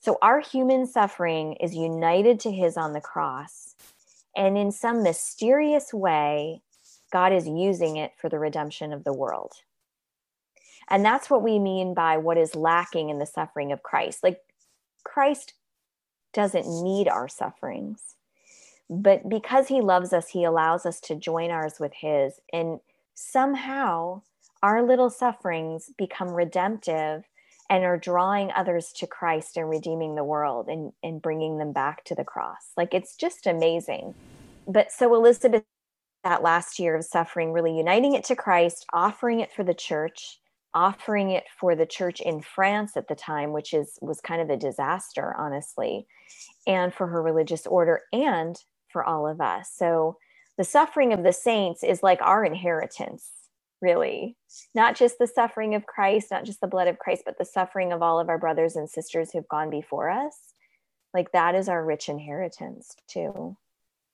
So 0.00 0.18
our 0.22 0.40
human 0.40 0.86
suffering 0.86 1.54
is 1.54 1.74
united 1.74 2.40
to 2.40 2.50
his 2.50 2.76
on 2.76 2.92
the 2.92 3.00
cross. 3.00 3.74
And 4.36 4.56
in 4.56 4.72
some 4.72 5.02
mysterious 5.02 5.92
way, 5.92 6.62
God 7.12 7.32
is 7.32 7.46
using 7.46 7.96
it 7.96 8.12
for 8.18 8.28
the 8.28 8.38
redemption 8.38 8.92
of 8.92 9.04
the 9.04 9.12
world. 9.12 9.52
And 10.88 11.04
that's 11.04 11.30
what 11.30 11.42
we 11.42 11.58
mean 11.58 11.94
by 11.94 12.16
what 12.16 12.38
is 12.38 12.54
lacking 12.54 13.10
in 13.10 13.18
the 13.18 13.26
suffering 13.26 13.70
of 13.70 13.82
Christ. 13.82 14.22
Like 14.22 14.40
Christ 15.04 15.54
doesn't 16.32 16.66
need 16.82 17.08
our 17.08 17.28
sufferings. 17.28 18.16
But 18.88 19.28
because 19.28 19.68
he 19.68 19.80
loves 19.80 20.12
us, 20.12 20.28
he 20.28 20.44
allows 20.44 20.84
us 20.84 21.00
to 21.00 21.14
join 21.14 21.50
ours 21.50 21.74
with 21.80 21.92
his. 21.94 22.40
And 22.52 22.80
somehow 23.14 24.22
our 24.62 24.82
little 24.82 25.10
sufferings 25.10 25.90
become 25.96 26.28
redemptive 26.28 27.24
and 27.70 27.84
are 27.84 27.96
drawing 27.96 28.50
others 28.52 28.92
to 28.92 29.06
Christ 29.06 29.56
and 29.56 29.68
redeeming 29.68 30.14
the 30.14 30.24
world 30.24 30.68
and, 30.68 30.92
and 31.02 31.22
bringing 31.22 31.58
them 31.58 31.72
back 31.72 32.04
to 32.04 32.14
the 32.14 32.24
cross. 32.24 32.72
Like 32.76 32.92
it's 32.92 33.16
just 33.16 33.46
amazing. 33.46 34.14
But 34.66 34.92
so 34.92 35.14
Elizabeth, 35.14 35.64
that 36.22 36.42
last 36.42 36.78
year 36.78 36.94
of 36.94 37.04
suffering, 37.04 37.52
really 37.52 37.76
uniting 37.76 38.14
it 38.14 38.24
to 38.24 38.36
Christ, 38.36 38.84
offering 38.92 39.40
it 39.40 39.52
for 39.52 39.64
the 39.64 39.74
church, 39.74 40.38
offering 40.74 41.30
it 41.30 41.44
for 41.58 41.74
the 41.76 41.86
church 41.86 42.20
in 42.20 42.40
France 42.40 42.96
at 42.96 43.08
the 43.08 43.14
time, 43.14 43.52
which 43.52 43.74
is 43.74 43.98
was 44.00 44.20
kind 44.20 44.40
of 44.40 44.50
a 44.50 44.56
disaster, 44.56 45.34
honestly, 45.38 46.06
and 46.66 46.92
for 46.92 47.06
her 47.06 47.22
religious 47.22 47.66
order 47.66 48.02
and 48.12 48.56
for 48.88 49.04
all 49.04 49.26
of 49.26 49.40
us. 49.40 49.70
So 49.74 50.16
the 50.58 50.64
suffering 50.64 51.12
of 51.12 51.22
the 51.22 51.32
saints 51.32 51.82
is 51.82 52.02
like 52.02 52.20
our 52.22 52.44
inheritance, 52.44 53.30
really. 53.80 54.36
Not 54.74 54.96
just 54.96 55.18
the 55.18 55.26
suffering 55.26 55.74
of 55.74 55.86
Christ, 55.86 56.28
not 56.30 56.44
just 56.44 56.60
the 56.60 56.66
blood 56.66 56.88
of 56.88 56.98
Christ, 56.98 57.22
but 57.24 57.38
the 57.38 57.44
suffering 57.44 57.92
of 57.92 58.02
all 58.02 58.20
of 58.20 58.28
our 58.28 58.38
brothers 58.38 58.76
and 58.76 58.88
sisters 58.88 59.30
who've 59.32 59.48
gone 59.48 59.70
before 59.70 60.10
us. 60.10 60.36
Like 61.14 61.32
that 61.32 61.54
is 61.54 61.68
our 61.68 61.84
rich 61.84 62.08
inheritance, 62.08 62.94
too. 63.08 63.56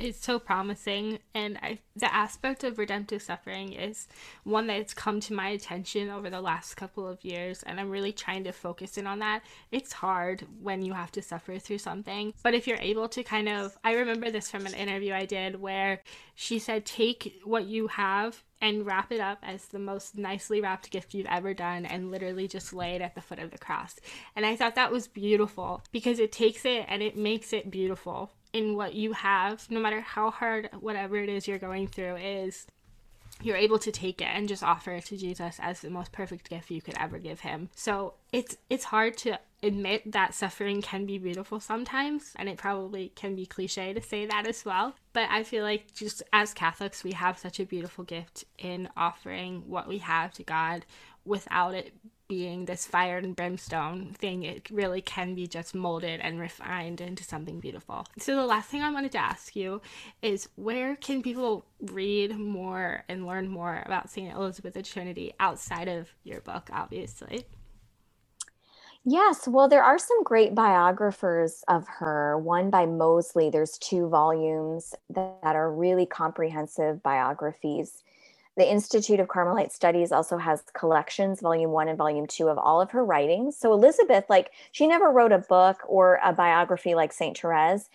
It's 0.01 0.25
so 0.25 0.39
promising, 0.39 1.19
and 1.35 1.59
I, 1.61 1.81
the 1.97 2.15
aspect 2.15 2.63
of 2.63 2.79
redemptive 2.79 3.21
suffering 3.21 3.73
is 3.73 4.07
one 4.45 4.69
that's 4.69 4.95
come 4.95 5.19
to 5.19 5.33
my 5.33 5.49
attention 5.49 6.09
over 6.09 6.31
the 6.31 6.41
last 6.41 6.77
couple 6.77 7.05
of 7.05 7.25
years, 7.25 7.65
and 7.65 7.81
I'm 7.81 7.91
really 7.91 8.13
trying 8.13 8.45
to 8.45 8.53
focus 8.53 8.97
in 8.97 9.09
on 9.09 9.19
that. 9.19 9.43
It's 9.73 9.93
hard 9.93 10.47
when 10.63 10.83
you 10.83 10.93
have 10.93 11.11
to 11.11 11.21
suffer 11.21 11.59
through 11.59 11.79
something, 11.79 12.33
but 12.45 12.55
if 12.55 12.69
you're 12.69 12.79
able 12.79 13.09
to 13.09 13.25
kind 13.25 13.49
of, 13.49 13.77
I 13.83 13.95
remember 13.95 14.31
this 14.31 14.49
from 14.49 14.67
an 14.67 14.75
interview 14.75 15.13
I 15.13 15.25
did 15.25 15.61
where 15.61 16.05
she 16.37 16.61
said, 16.61 16.87
take 16.87 17.41
what 17.43 17.67
you 17.67 17.89
have 17.89 18.45
and 18.61 18.87
wrap 18.87 19.11
it 19.11 19.21
up 19.21 19.39
as 19.43 19.65
the 19.65 19.81
most 19.81 20.17
nicely 20.17 20.61
wrapped 20.61 20.93
gift 20.93 21.13
you've 21.13 21.27
ever 21.27 21.55
done 21.55 21.85
and 21.85 22.13
literally 22.13 22.47
just 22.47 22.73
lay 22.73 22.95
it 22.95 23.03
at 23.03 23.17
the 23.17 23.21
foot 23.21 23.41
of 23.41 23.51
the 23.51 23.59
cross. 23.59 23.97
And 24.37 24.47
I 24.47 24.55
thought 24.55 24.77
that 24.77 24.93
was 24.93 25.09
beautiful 25.09 25.83
because 25.91 26.21
it 26.21 26.31
takes 26.31 26.65
it 26.65 26.85
and 26.87 27.03
it 27.03 27.17
makes 27.17 27.53
it 27.53 27.69
beautiful 27.69 28.31
in 28.53 28.77
what 28.77 28.95
you 28.95 29.13
have, 29.13 29.71
no 29.71 29.81
matter 29.81 30.01
how 30.01 30.31
hard 30.31 30.71
whatever 30.81 31.17
it 31.17 31.29
is 31.29 31.47
you're 31.47 31.59
going 31.59 31.87
through 31.87 32.17
is, 32.17 32.67
you're 33.41 33.57
able 33.57 33.79
to 33.79 33.93
take 33.93 34.21
it 34.21 34.29
and 34.33 34.49
just 34.49 34.63
offer 34.63 34.93
it 34.93 35.05
to 35.07 35.17
Jesus 35.17 35.59
as 35.61 35.81
the 35.81 35.91
most 35.91 36.13
perfect 36.13 36.51
gift 36.51 36.71
you 36.71 36.83
could 36.83 36.97
ever 36.99 37.19
give 37.19 37.41
him. 37.41 37.69
So 37.75 38.15
it's 38.33 38.57
it's 38.69 38.85
hard 38.85 39.17
to 39.19 39.39
admit 39.63 40.13
that 40.13 40.35
suffering 40.35 40.83
can 40.83 41.07
be 41.07 41.19
beautiful 41.19 41.61
sometimes, 41.61 42.33
and 42.37 42.49
it 42.49 42.57
probably 42.57 43.13
can 43.15 43.35
be 43.37 43.47
cliche 43.47 43.93
to 43.93 44.03
say 44.03 44.27
that 44.27 44.47
as 44.47 44.65
well. 44.65 44.95
But 45.13 45.29
I 45.31 45.45
feel 45.45 45.63
like 45.63 45.95
just 45.95 46.23
as 46.33 46.53
Catholics, 46.53 47.05
we 47.05 47.13
have 47.13 47.39
such 47.39 47.61
a 47.61 47.67
beautiful 47.67 48.05
gift 48.05 48.45
in 48.59 48.89
offering 48.97 49.65
what 49.67 49.89
we 49.89 49.99
have 49.99 50.33
to 50.35 50.43
God 50.43 50.85
without 51.25 51.75
it 51.75 51.93
being 52.29 52.67
this 52.67 52.87
fire 52.87 53.17
and 53.17 53.35
brimstone 53.35 54.13
thing, 54.13 54.43
it 54.43 54.69
really 54.71 55.01
can 55.01 55.35
be 55.35 55.47
just 55.47 55.75
molded 55.75 56.21
and 56.21 56.39
refined 56.39 57.01
into 57.01 57.25
something 57.25 57.59
beautiful. 57.59 58.07
So, 58.19 58.37
the 58.37 58.47
last 58.47 58.69
thing 58.69 58.83
I 58.83 58.93
wanted 58.93 59.13
to 59.13 59.19
ask 59.19 59.57
you 59.57 59.81
is 60.21 60.49
where 60.57 60.97
can 60.97 61.23
people 61.23 61.65
read 61.81 62.39
more 62.39 63.05
and 63.09 63.27
learn 63.27 63.49
more 63.49 63.83
about 63.85 64.11
St. 64.11 64.33
Elizabeth 64.35 64.77
of 64.77 64.85
Trinity 64.85 65.33
outside 65.41 65.89
of 65.89 66.09
your 66.23 66.43
book, 66.43 66.69
obviously? 66.73 67.47
Yes, 69.05 69.49
well, 69.49 69.69
there 69.69 69.83
are 69.83 69.99
some 69.99 70.23
great 70.23 70.55
biographers 70.55 71.65
of 71.67 71.87
her. 71.89 72.37
One 72.37 72.69
by 72.69 72.85
Mosley, 72.85 73.49
there's 73.49 73.79
two 73.79 74.09
volumes 74.09 74.95
that, 75.09 75.41
that 75.43 75.57
are 75.57 75.73
really 75.73 76.05
comprehensive 76.05 77.03
biographies 77.03 78.03
the 78.59 78.71
Institute 78.71 79.21
of 79.21 79.29
Carmelite 79.29 79.73
Studies 79.73 80.13
also 80.13 80.37
has 80.37 80.63
collections, 80.75 81.41
volume 81.41 81.71
one 81.71 81.89
and 81.89 81.97
volume 81.97 82.27
two, 82.27 82.49
of 82.49 82.59
all 82.59 82.81
of 82.81 82.91
her 82.91 83.05
writings. 83.05 83.57
So 83.57 83.73
Elizabeth, 83.73 84.25
like, 84.29 84.51
she 84.73 84.87
never 84.87 85.11
wrote 85.11 85.33
a 85.33 85.39
book 85.39 85.81
or 85.87 86.19
a 86.23 86.33
biography 86.33 86.95
like 86.95 87.13
St. 87.13 87.39
Therese, 87.39 87.89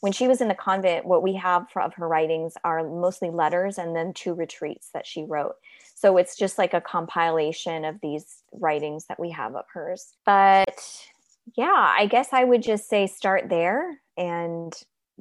when 0.00 0.12
she 0.12 0.26
was 0.28 0.40
in 0.40 0.48
the 0.48 0.54
convent, 0.54 1.06
what 1.06 1.22
we 1.22 1.34
have 1.34 1.66
of 1.76 1.94
her 1.94 2.08
writings 2.08 2.54
are 2.64 2.82
mostly 2.82 3.30
letters 3.30 3.78
and 3.78 3.94
then 3.94 4.12
two 4.12 4.34
retreats 4.34 4.90
that 4.92 5.06
she 5.06 5.22
wrote. 5.22 5.54
So 5.94 6.16
it's 6.16 6.36
just 6.36 6.58
like 6.58 6.74
a 6.74 6.80
compilation 6.80 7.84
of 7.84 8.00
these 8.02 8.42
writings 8.52 9.06
that 9.06 9.20
we 9.20 9.30
have 9.30 9.54
of 9.54 9.64
hers. 9.72 10.14
But 10.26 11.06
yeah, 11.56 11.94
I 11.96 12.06
guess 12.06 12.30
I 12.32 12.44
would 12.44 12.62
just 12.62 12.88
say 12.88 13.06
start 13.06 13.48
there. 13.48 14.00
And 14.16 14.74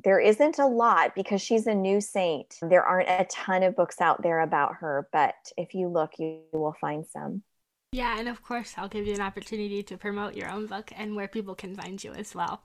there 0.04 0.20
isn't 0.20 0.60
a 0.60 0.66
lot 0.66 1.16
because 1.16 1.42
she's 1.42 1.68
a 1.68 1.76
new 1.76 2.02
saint. 2.02 2.58
There 2.62 2.84
aren't 2.84 3.10
a 3.10 3.26
ton 3.30 3.64
of 3.64 3.76
books 3.76 4.02
out 4.02 4.22
there 4.22 4.40
about 4.40 4.76
her, 4.76 5.08
but 5.12 5.36
if 5.58 5.74
you 5.74 5.88
look, 5.88 6.18
you 6.18 6.42
will 6.52 6.76
find 6.80 7.06
some. 7.06 7.44
Yeah, 7.92 8.18
and 8.18 8.30
of 8.30 8.42
course, 8.42 8.74
I'll 8.78 8.88
give 8.88 9.06
you 9.06 9.14
an 9.14 9.22
opportunity 9.22 9.84
to 9.84 9.98
promote 9.98 10.36
your 10.36 10.50
own 10.50 10.68
book 10.68 10.92
and 10.96 11.16
where 11.16 11.28
people 11.28 11.56
can 11.56 11.76
find 11.76 12.02
you 12.02 12.14
as 12.14 12.34
well. 12.34 12.64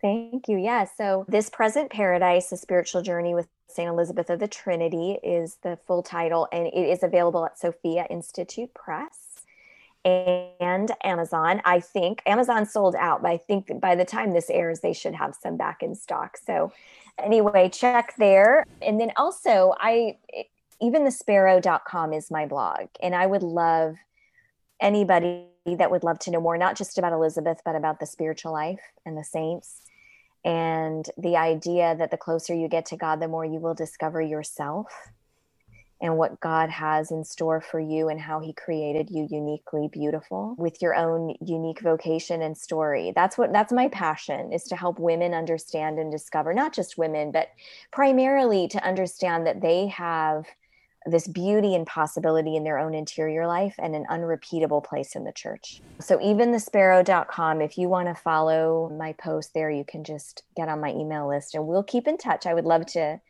Thank 0.00 0.48
you. 0.48 0.58
Yeah. 0.58 0.86
So, 0.96 1.24
This 1.28 1.50
Present 1.50 1.90
Paradise, 1.90 2.50
A 2.52 2.56
Spiritual 2.56 3.02
Journey 3.02 3.34
with 3.34 3.48
St. 3.68 3.88
Elizabeth 3.88 4.30
of 4.30 4.38
the 4.38 4.48
Trinity 4.48 5.18
is 5.22 5.58
the 5.62 5.78
full 5.86 6.02
title, 6.02 6.48
and 6.52 6.66
it 6.66 6.88
is 6.88 7.02
available 7.02 7.44
at 7.46 7.58
Sophia 7.58 8.06
Institute 8.10 8.72
Press 8.74 9.23
and 10.04 10.90
Amazon. 11.02 11.62
I 11.64 11.80
think 11.80 12.22
Amazon 12.26 12.66
sold 12.66 12.94
out, 12.94 13.22
but 13.22 13.30
I 13.30 13.36
think 13.38 13.80
by 13.80 13.94
the 13.94 14.04
time 14.04 14.32
this 14.32 14.50
airs, 14.50 14.80
they 14.80 14.92
should 14.92 15.14
have 15.14 15.34
some 15.34 15.56
back 15.56 15.82
in 15.82 15.94
stock. 15.94 16.36
So, 16.36 16.72
anyway, 17.18 17.68
check 17.70 18.14
there. 18.18 18.64
And 18.82 19.00
then 19.00 19.12
also, 19.16 19.74
I 19.78 20.18
even 20.80 21.04
the 21.04 21.10
sparrow.com 21.10 22.12
is 22.12 22.30
my 22.30 22.46
blog, 22.46 22.88
and 23.02 23.14
I 23.14 23.26
would 23.26 23.42
love 23.42 23.96
anybody 24.80 25.46
that 25.66 25.90
would 25.90 26.04
love 26.04 26.18
to 26.20 26.30
know 26.30 26.40
more, 26.40 26.58
not 26.58 26.76
just 26.76 26.98
about 26.98 27.12
Elizabeth, 27.12 27.60
but 27.64 27.76
about 27.76 28.00
the 28.00 28.06
spiritual 28.06 28.52
life 28.52 28.82
and 29.06 29.16
the 29.16 29.24
saints. 29.24 29.80
And 30.44 31.08
the 31.16 31.38
idea 31.38 31.96
that 31.96 32.10
the 32.10 32.18
closer 32.18 32.54
you 32.54 32.68
get 32.68 32.84
to 32.86 32.96
God, 32.96 33.20
the 33.20 33.28
more 33.28 33.46
you 33.46 33.60
will 33.60 33.72
discover 33.72 34.20
yourself 34.20 34.92
and 36.00 36.16
what 36.16 36.40
God 36.40 36.70
has 36.70 37.10
in 37.10 37.24
store 37.24 37.60
for 37.60 37.80
you 37.80 38.08
and 38.08 38.20
how 38.20 38.40
he 38.40 38.52
created 38.52 39.10
you 39.10 39.26
uniquely 39.30 39.88
beautiful 39.88 40.54
with 40.58 40.82
your 40.82 40.94
own 40.94 41.34
unique 41.40 41.80
vocation 41.80 42.42
and 42.42 42.56
story. 42.56 43.12
That's 43.14 43.38
what 43.38 43.52
that's 43.52 43.72
my 43.72 43.88
passion 43.88 44.52
is 44.52 44.64
to 44.64 44.76
help 44.76 44.98
women 44.98 45.32
understand 45.34 45.98
and 45.98 46.10
discover 46.10 46.52
not 46.52 46.74
just 46.74 46.98
women 46.98 47.30
but 47.30 47.48
primarily 47.92 48.68
to 48.68 48.84
understand 48.84 49.46
that 49.46 49.60
they 49.60 49.86
have 49.88 50.46
this 51.06 51.26
beauty 51.26 51.74
and 51.74 51.86
possibility 51.86 52.56
in 52.56 52.64
their 52.64 52.78
own 52.78 52.94
interior 52.94 53.46
life 53.46 53.74
and 53.78 53.94
an 53.94 54.06
unrepeatable 54.08 54.80
place 54.80 55.14
in 55.14 55.24
the 55.24 55.32
church. 55.32 55.82
So 56.00 56.20
even 56.20 56.50
the 56.50 56.60
sparrow.com, 56.60 57.60
if 57.60 57.76
you 57.76 57.88
want 57.88 58.08
to 58.08 58.14
follow 58.14 58.90
my 58.98 59.12
post 59.12 59.52
there, 59.52 59.70
you 59.70 59.84
can 59.84 60.02
just 60.02 60.44
get 60.56 60.68
on 60.68 60.80
my 60.80 60.90
email 60.90 61.28
list 61.28 61.54
and 61.54 61.66
we'll 61.66 61.82
keep 61.82 62.08
in 62.08 62.16
touch. 62.16 62.46
I 62.46 62.54
would 62.54 62.64
love 62.64 62.86
to 62.86 63.20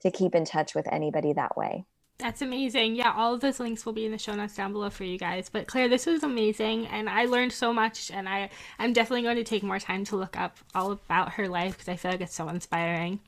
to 0.00 0.10
keep 0.10 0.34
in 0.34 0.44
touch 0.44 0.74
with 0.74 0.86
anybody 0.92 1.32
that 1.32 1.56
way. 1.56 1.86
That's 2.18 2.42
amazing. 2.42 2.94
Yeah, 2.94 3.12
all 3.14 3.34
of 3.34 3.40
those 3.40 3.58
links 3.58 3.84
will 3.84 3.92
be 3.92 4.06
in 4.06 4.12
the 4.12 4.18
show 4.18 4.34
notes 4.34 4.54
down 4.54 4.72
below 4.72 4.88
for 4.88 5.04
you 5.04 5.18
guys. 5.18 5.48
But 5.50 5.66
Claire, 5.66 5.88
this 5.88 6.06
was 6.06 6.22
amazing 6.22 6.86
and 6.86 7.08
I 7.08 7.24
learned 7.24 7.52
so 7.52 7.72
much 7.72 8.10
and 8.10 8.28
I 8.28 8.50
I'm 8.78 8.92
definitely 8.92 9.22
going 9.22 9.36
to 9.36 9.44
take 9.44 9.62
more 9.62 9.80
time 9.80 10.04
to 10.06 10.16
look 10.16 10.38
up 10.38 10.56
all 10.74 10.92
about 10.92 11.32
her 11.34 11.48
life 11.48 11.72
because 11.72 11.88
I 11.88 11.96
feel 11.96 12.12
like 12.12 12.20
it's 12.20 12.34
so 12.34 12.48
inspiring. 12.48 13.20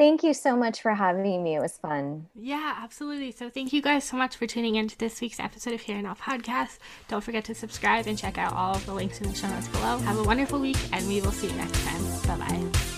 Thank 0.00 0.22
you 0.22 0.32
so 0.32 0.56
much 0.56 0.80
for 0.80 0.94
having 0.94 1.44
me. 1.44 1.56
It 1.56 1.60
was 1.60 1.76
fun. 1.76 2.26
Yeah, 2.34 2.74
absolutely. 2.78 3.32
So 3.32 3.50
thank 3.50 3.70
you 3.72 3.82
guys 3.82 4.02
so 4.02 4.16
much 4.16 4.34
for 4.34 4.46
tuning 4.46 4.76
in 4.76 4.88
to 4.88 4.98
this 4.98 5.20
week's 5.20 5.38
episode 5.38 5.74
of 5.74 5.82
Here 5.82 6.00
Now 6.00 6.14
Podcast. 6.14 6.78
Don't 7.08 7.22
forget 7.22 7.44
to 7.44 7.54
subscribe 7.54 8.06
and 8.06 8.16
check 8.16 8.38
out 8.38 8.54
all 8.54 8.74
of 8.74 8.86
the 8.86 8.94
links 8.94 9.20
in 9.20 9.28
the 9.28 9.34
show 9.34 9.48
notes 9.48 9.68
below. 9.68 9.98
Have 9.98 10.18
a 10.18 10.22
wonderful 10.22 10.58
week, 10.58 10.78
and 10.92 11.06
we 11.06 11.20
will 11.20 11.32
see 11.32 11.48
you 11.48 11.56
next 11.56 11.84
time. 11.84 12.38
Bye 12.38 12.46
bye. 12.46 12.89